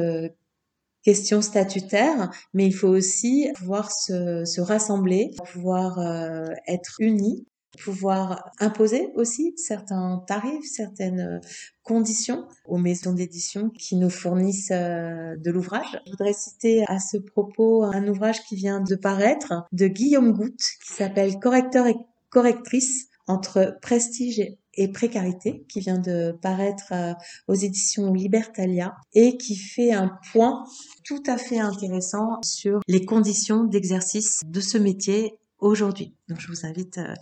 question 1.03 1.41
statutaire, 1.41 2.29
mais 2.53 2.65
il 2.65 2.73
faut 2.73 2.87
aussi 2.87 3.49
pouvoir 3.55 3.91
se, 3.91 4.43
se 4.45 4.61
rassembler, 4.61 5.31
pouvoir 5.51 5.99
euh, 5.99 6.45
être 6.67 6.95
unis, 6.99 7.45
pouvoir 7.83 8.51
imposer 8.59 9.09
aussi 9.15 9.53
certains 9.55 10.23
tarifs, 10.27 10.65
certaines 10.65 11.19
euh, 11.19 11.39
conditions 11.83 12.45
aux 12.65 12.77
maisons 12.77 13.13
d'édition 13.13 13.69
qui 13.69 13.95
nous 13.95 14.09
fournissent 14.09 14.71
euh, 14.71 15.35
de 15.37 15.51
l'ouvrage. 15.51 15.99
Je 16.05 16.11
voudrais 16.11 16.33
citer 16.33 16.83
à 16.87 16.99
ce 16.99 17.17
propos 17.17 17.83
un 17.83 18.07
ouvrage 18.07 18.43
qui 18.43 18.55
vient 18.55 18.81
de 18.81 18.95
paraître 18.95 19.53
de 19.71 19.87
Guillaume 19.87 20.33
Goutte 20.33 20.63
qui 20.85 20.93
s'appelle 20.93 21.39
Correcteur 21.39 21.87
et 21.87 21.95
correctrice 22.29 23.07
entre 23.27 23.77
prestige 23.81 24.39
et 24.39 24.59
précarité 24.87 25.65
qui 25.69 25.79
vient 25.79 25.97
de 25.97 26.37
paraître 26.41 26.91
euh, 26.91 27.13
aux 27.47 27.53
éditions 27.53 28.13
Libertalia 28.13 28.95
et 29.13 29.37
qui 29.37 29.55
fait 29.55 29.91
un 29.91 30.11
point 30.31 30.63
tout 31.03 31.23
à 31.27 31.37
fait 31.37 31.59
intéressant 31.59 32.39
sur 32.43 32.79
les 32.87 33.05
conditions 33.05 33.63
d'exercice 33.63 34.41
de 34.45 34.61
ce 34.61 34.77
métier 34.77 35.33
aujourd'hui. 35.59 36.15
Donc 36.27 36.39
je 36.39 36.47
vous 36.47 36.65
invite 36.65 36.97
euh, 36.97 37.13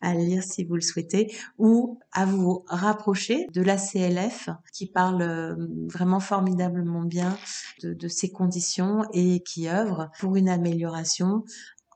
à 0.00 0.14
le 0.14 0.20
lire 0.20 0.42
si 0.42 0.64
vous 0.64 0.74
le 0.74 0.80
souhaitez 0.80 1.34
ou 1.58 1.98
à 2.12 2.26
vous 2.26 2.64
rapprocher 2.68 3.46
de 3.52 3.62
la 3.62 3.76
CLF 3.76 4.50
qui 4.72 4.86
parle 4.86 5.22
euh, 5.22 5.54
vraiment 5.86 6.20
formidablement 6.20 7.02
bien 7.02 7.38
de, 7.82 7.94
de 7.94 8.08
ces 8.08 8.30
conditions 8.30 9.04
et 9.12 9.40
qui 9.40 9.68
œuvre 9.68 10.10
pour 10.20 10.36
une 10.36 10.48
amélioration 10.48 11.44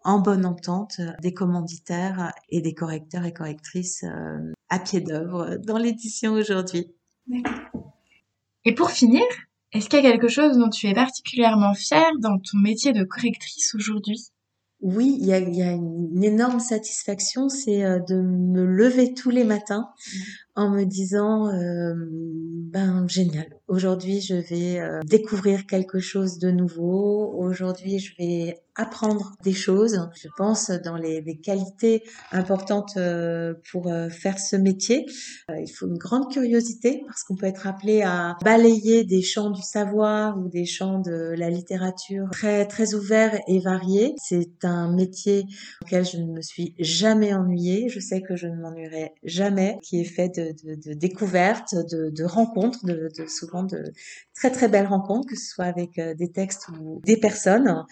en 0.02 0.18
bonne 0.20 0.46
entente 0.46 1.00
des 1.20 1.34
commanditaires 1.34 2.32
et 2.48 2.60
des 2.60 2.74
correcteurs 2.74 3.24
et 3.24 3.32
correctrices 3.32 4.04
euh, 4.04 4.52
à 4.68 4.78
pied 4.78 5.00
d'œuvre 5.00 5.56
dans 5.56 5.78
l'édition 5.78 6.32
aujourd'hui. 6.32 6.86
Et 8.64 8.74
pour 8.74 8.90
finir, 8.90 9.22
est-ce 9.72 9.88
qu'il 9.88 10.02
y 10.02 10.06
a 10.06 10.10
quelque 10.10 10.28
chose 10.28 10.56
dont 10.56 10.68
tu 10.68 10.86
es 10.86 10.94
particulièrement 10.94 11.74
fière 11.74 12.10
dans 12.20 12.38
ton 12.38 12.58
métier 12.58 12.92
de 12.92 13.04
correctrice 13.04 13.74
aujourd'hui? 13.74 14.30
Oui, 14.82 15.18
il 15.20 15.26
y 15.26 15.32
a, 15.34 15.38
y 15.38 15.62
a, 15.62 15.72
une 15.72 16.24
énorme 16.24 16.58
satisfaction, 16.58 17.50
c'est 17.50 17.84
euh, 17.84 17.98
de 17.98 18.14
me 18.14 18.64
lever 18.64 19.12
tous 19.12 19.28
les 19.28 19.44
matins. 19.44 19.90
En 20.60 20.68
me 20.68 20.84
disant, 20.84 21.48
euh, 21.48 21.94
ben 22.70 23.08
génial, 23.08 23.46
aujourd'hui 23.66 24.20
je 24.20 24.34
vais 24.34 24.78
euh, 24.78 25.00
découvrir 25.06 25.66
quelque 25.66 26.00
chose 26.00 26.38
de 26.38 26.50
nouveau, 26.50 27.32
aujourd'hui 27.38 27.98
je 27.98 28.14
vais 28.18 28.58
apprendre 28.76 29.32
des 29.42 29.52
choses. 29.52 30.08
Je 30.14 30.28
pense 30.36 30.70
dans 30.70 30.96
les, 30.96 31.22
qualités 31.42 32.02
importantes 32.32 32.92
euh, 32.96 33.54
pour 33.70 33.92
faire 34.10 34.38
ce 34.38 34.56
métier. 34.56 35.06
Il 35.50 35.68
faut 35.68 35.86
une 35.86 35.98
grande 35.98 36.30
curiosité 36.30 37.02
parce 37.06 37.24
qu'on 37.24 37.34
peut 37.34 37.46
être 37.46 37.66
appelé 37.66 38.02
à 38.02 38.36
balayer 38.42 39.04
des 39.04 39.22
champs 39.22 39.50
du 39.50 39.60
savoir 39.60 40.38
ou 40.38 40.48
des 40.48 40.64
champs 40.64 41.00
de 41.00 41.34
la 41.36 41.50
littérature 41.50 42.28
très 42.30 42.66
très 42.66 42.94
ouverts 42.94 43.38
et 43.48 43.58
variés. 43.58 44.14
C'est 44.16 44.64
un 44.64 44.92
métier 44.92 45.44
auquel 45.82 46.06
je 46.06 46.18
ne 46.18 46.32
me 46.32 46.40
suis 46.40 46.74
jamais 46.78 47.34
ennuyée. 47.34 47.88
Je 47.88 48.00
sais 48.00 48.22
que 48.22 48.36
je 48.36 48.46
ne 48.46 48.56
m'ennuierai 48.56 49.12
jamais, 49.24 49.78
qui 49.82 50.00
est 50.00 50.04
fait 50.04 50.28
de, 50.28 50.49
de, 50.52 50.74
de 50.74 50.94
découvertes, 50.94 51.74
de, 51.74 52.10
de 52.10 52.24
rencontres, 52.24 52.84
de, 52.84 53.08
de, 53.16 53.26
souvent 53.26 53.62
de 53.62 53.92
très 54.34 54.50
très 54.50 54.68
belles 54.68 54.86
rencontres, 54.86 55.28
que 55.28 55.36
ce 55.36 55.46
soit 55.46 55.66
avec 55.66 56.00
des 56.00 56.30
textes 56.30 56.68
ou 56.68 57.00
des 57.04 57.16
personnes 57.16 57.84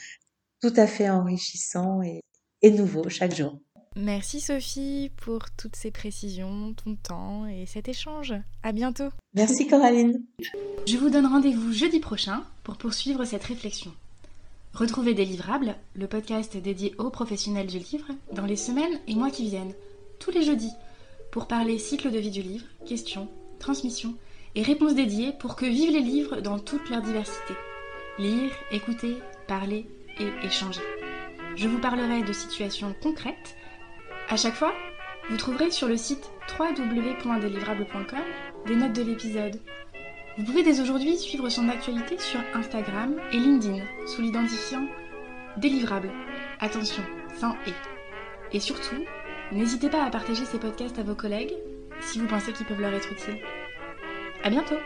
tout 0.60 0.72
à 0.76 0.86
fait 0.86 1.08
enrichissant 1.08 2.02
et, 2.02 2.22
nouveau 2.70 3.08
chaque 3.08 3.34
jour. 3.34 3.58
Merci 3.96 4.40
Sophie 4.40 5.10
pour 5.16 5.50
toutes 5.56 5.76
ces 5.76 5.90
précisions, 5.90 6.74
ton 6.74 6.96
temps 6.96 7.46
et 7.46 7.66
cet 7.66 7.88
échange. 7.88 8.34
À 8.62 8.72
bientôt. 8.72 9.08
Merci 9.34 9.66
Coraline. 9.66 10.22
Je 10.86 10.96
vous 10.96 11.10
donne 11.10 11.26
rendez-vous 11.26 11.72
jeudi 11.72 11.98
prochain 11.98 12.44
pour 12.62 12.76
poursuivre 12.76 13.24
cette 13.24 13.44
réflexion. 13.44 13.92
Retrouvez 14.74 15.14
Délivrable, 15.14 15.74
le 15.94 16.06
podcast 16.06 16.56
dédié 16.56 16.94
aux 16.98 17.10
professionnels 17.10 17.66
du 17.66 17.78
livre, 17.78 18.08
dans 18.32 18.44
les 18.44 18.56
semaines 18.56 19.00
et 19.08 19.14
mois 19.14 19.30
qui 19.30 19.48
viennent, 19.48 19.72
tous 20.20 20.30
les 20.30 20.42
jeudis, 20.42 20.72
pour 21.38 21.46
parler 21.46 21.78
cycle 21.78 22.10
de 22.10 22.18
vie 22.18 22.32
du 22.32 22.42
livre, 22.42 22.66
questions, 22.84 23.28
transmission 23.60 24.16
et 24.56 24.62
réponses 24.62 24.96
dédiées 24.96 25.32
pour 25.38 25.54
que 25.54 25.66
vivent 25.66 25.92
les 25.92 26.00
livres 26.00 26.40
dans 26.40 26.58
toute 26.58 26.90
leur 26.90 27.00
diversité. 27.00 27.54
Lire, 28.18 28.50
écouter, 28.72 29.18
parler, 29.46 29.86
et 30.18 30.44
échanger. 30.44 30.80
Je 31.54 31.68
vous 31.68 31.78
parlerai 31.78 32.24
de 32.24 32.32
situations 32.32 32.92
concrètes. 33.00 33.54
À 34.28 34.36
chaque 34.36 34.56
fois, 34.56 34.74
vous 35.30 35.36
trouverez 35.36 35.70
sur 35.70 35.86
le 35.86 35.96
site 35.96 36.28
www.délivrable.com 36.58 38.18
des 38.66 38.74
notes 38.74 38.96
de 38.96 39.02
l'épisode. 39.02 39.60
Vous 40.38 40.44
pouvez 40.44 40.64
dès 40.64 40.80
aujourd'hui 40.80 41.16
suivre 41.18 41.48
son 41.50 41.68
actualité 41.68 42.18
sur 42.18 42.40
Instagram 42.52 43.14
et 43.30 43.38
LinkedIn 43.38 43.84
sous 44.08 44.22
l'identifiant 44.22 44.88
Délivrable. 45.56 46.10
Attention, 46.58 47.04
sans 47.38 47.52
et. 47.68 48.56
Et 48.56 48.58
surtout, 48.58 49.04
n'hésitez 49.52 49.88
pas 49.88 50.04
à 50.04 50.10
partager 50.10 50.44
ces 50.44 50.58
podcasts 50.58 50.98
à 50.98 51.02
vos 51.02 51.14
collègues 51.14 51.54
si 52.00 52.18
vous 52.18 52.26
pensez 52.26 52.52
qu'ils 52.52 52.66
peuvent 52.66 52.80
leur 52.80 52.92
être 52.92 53.12
utiles. 53.12 53.38
À 54.44 54.50
bientôt! 54.50 54.76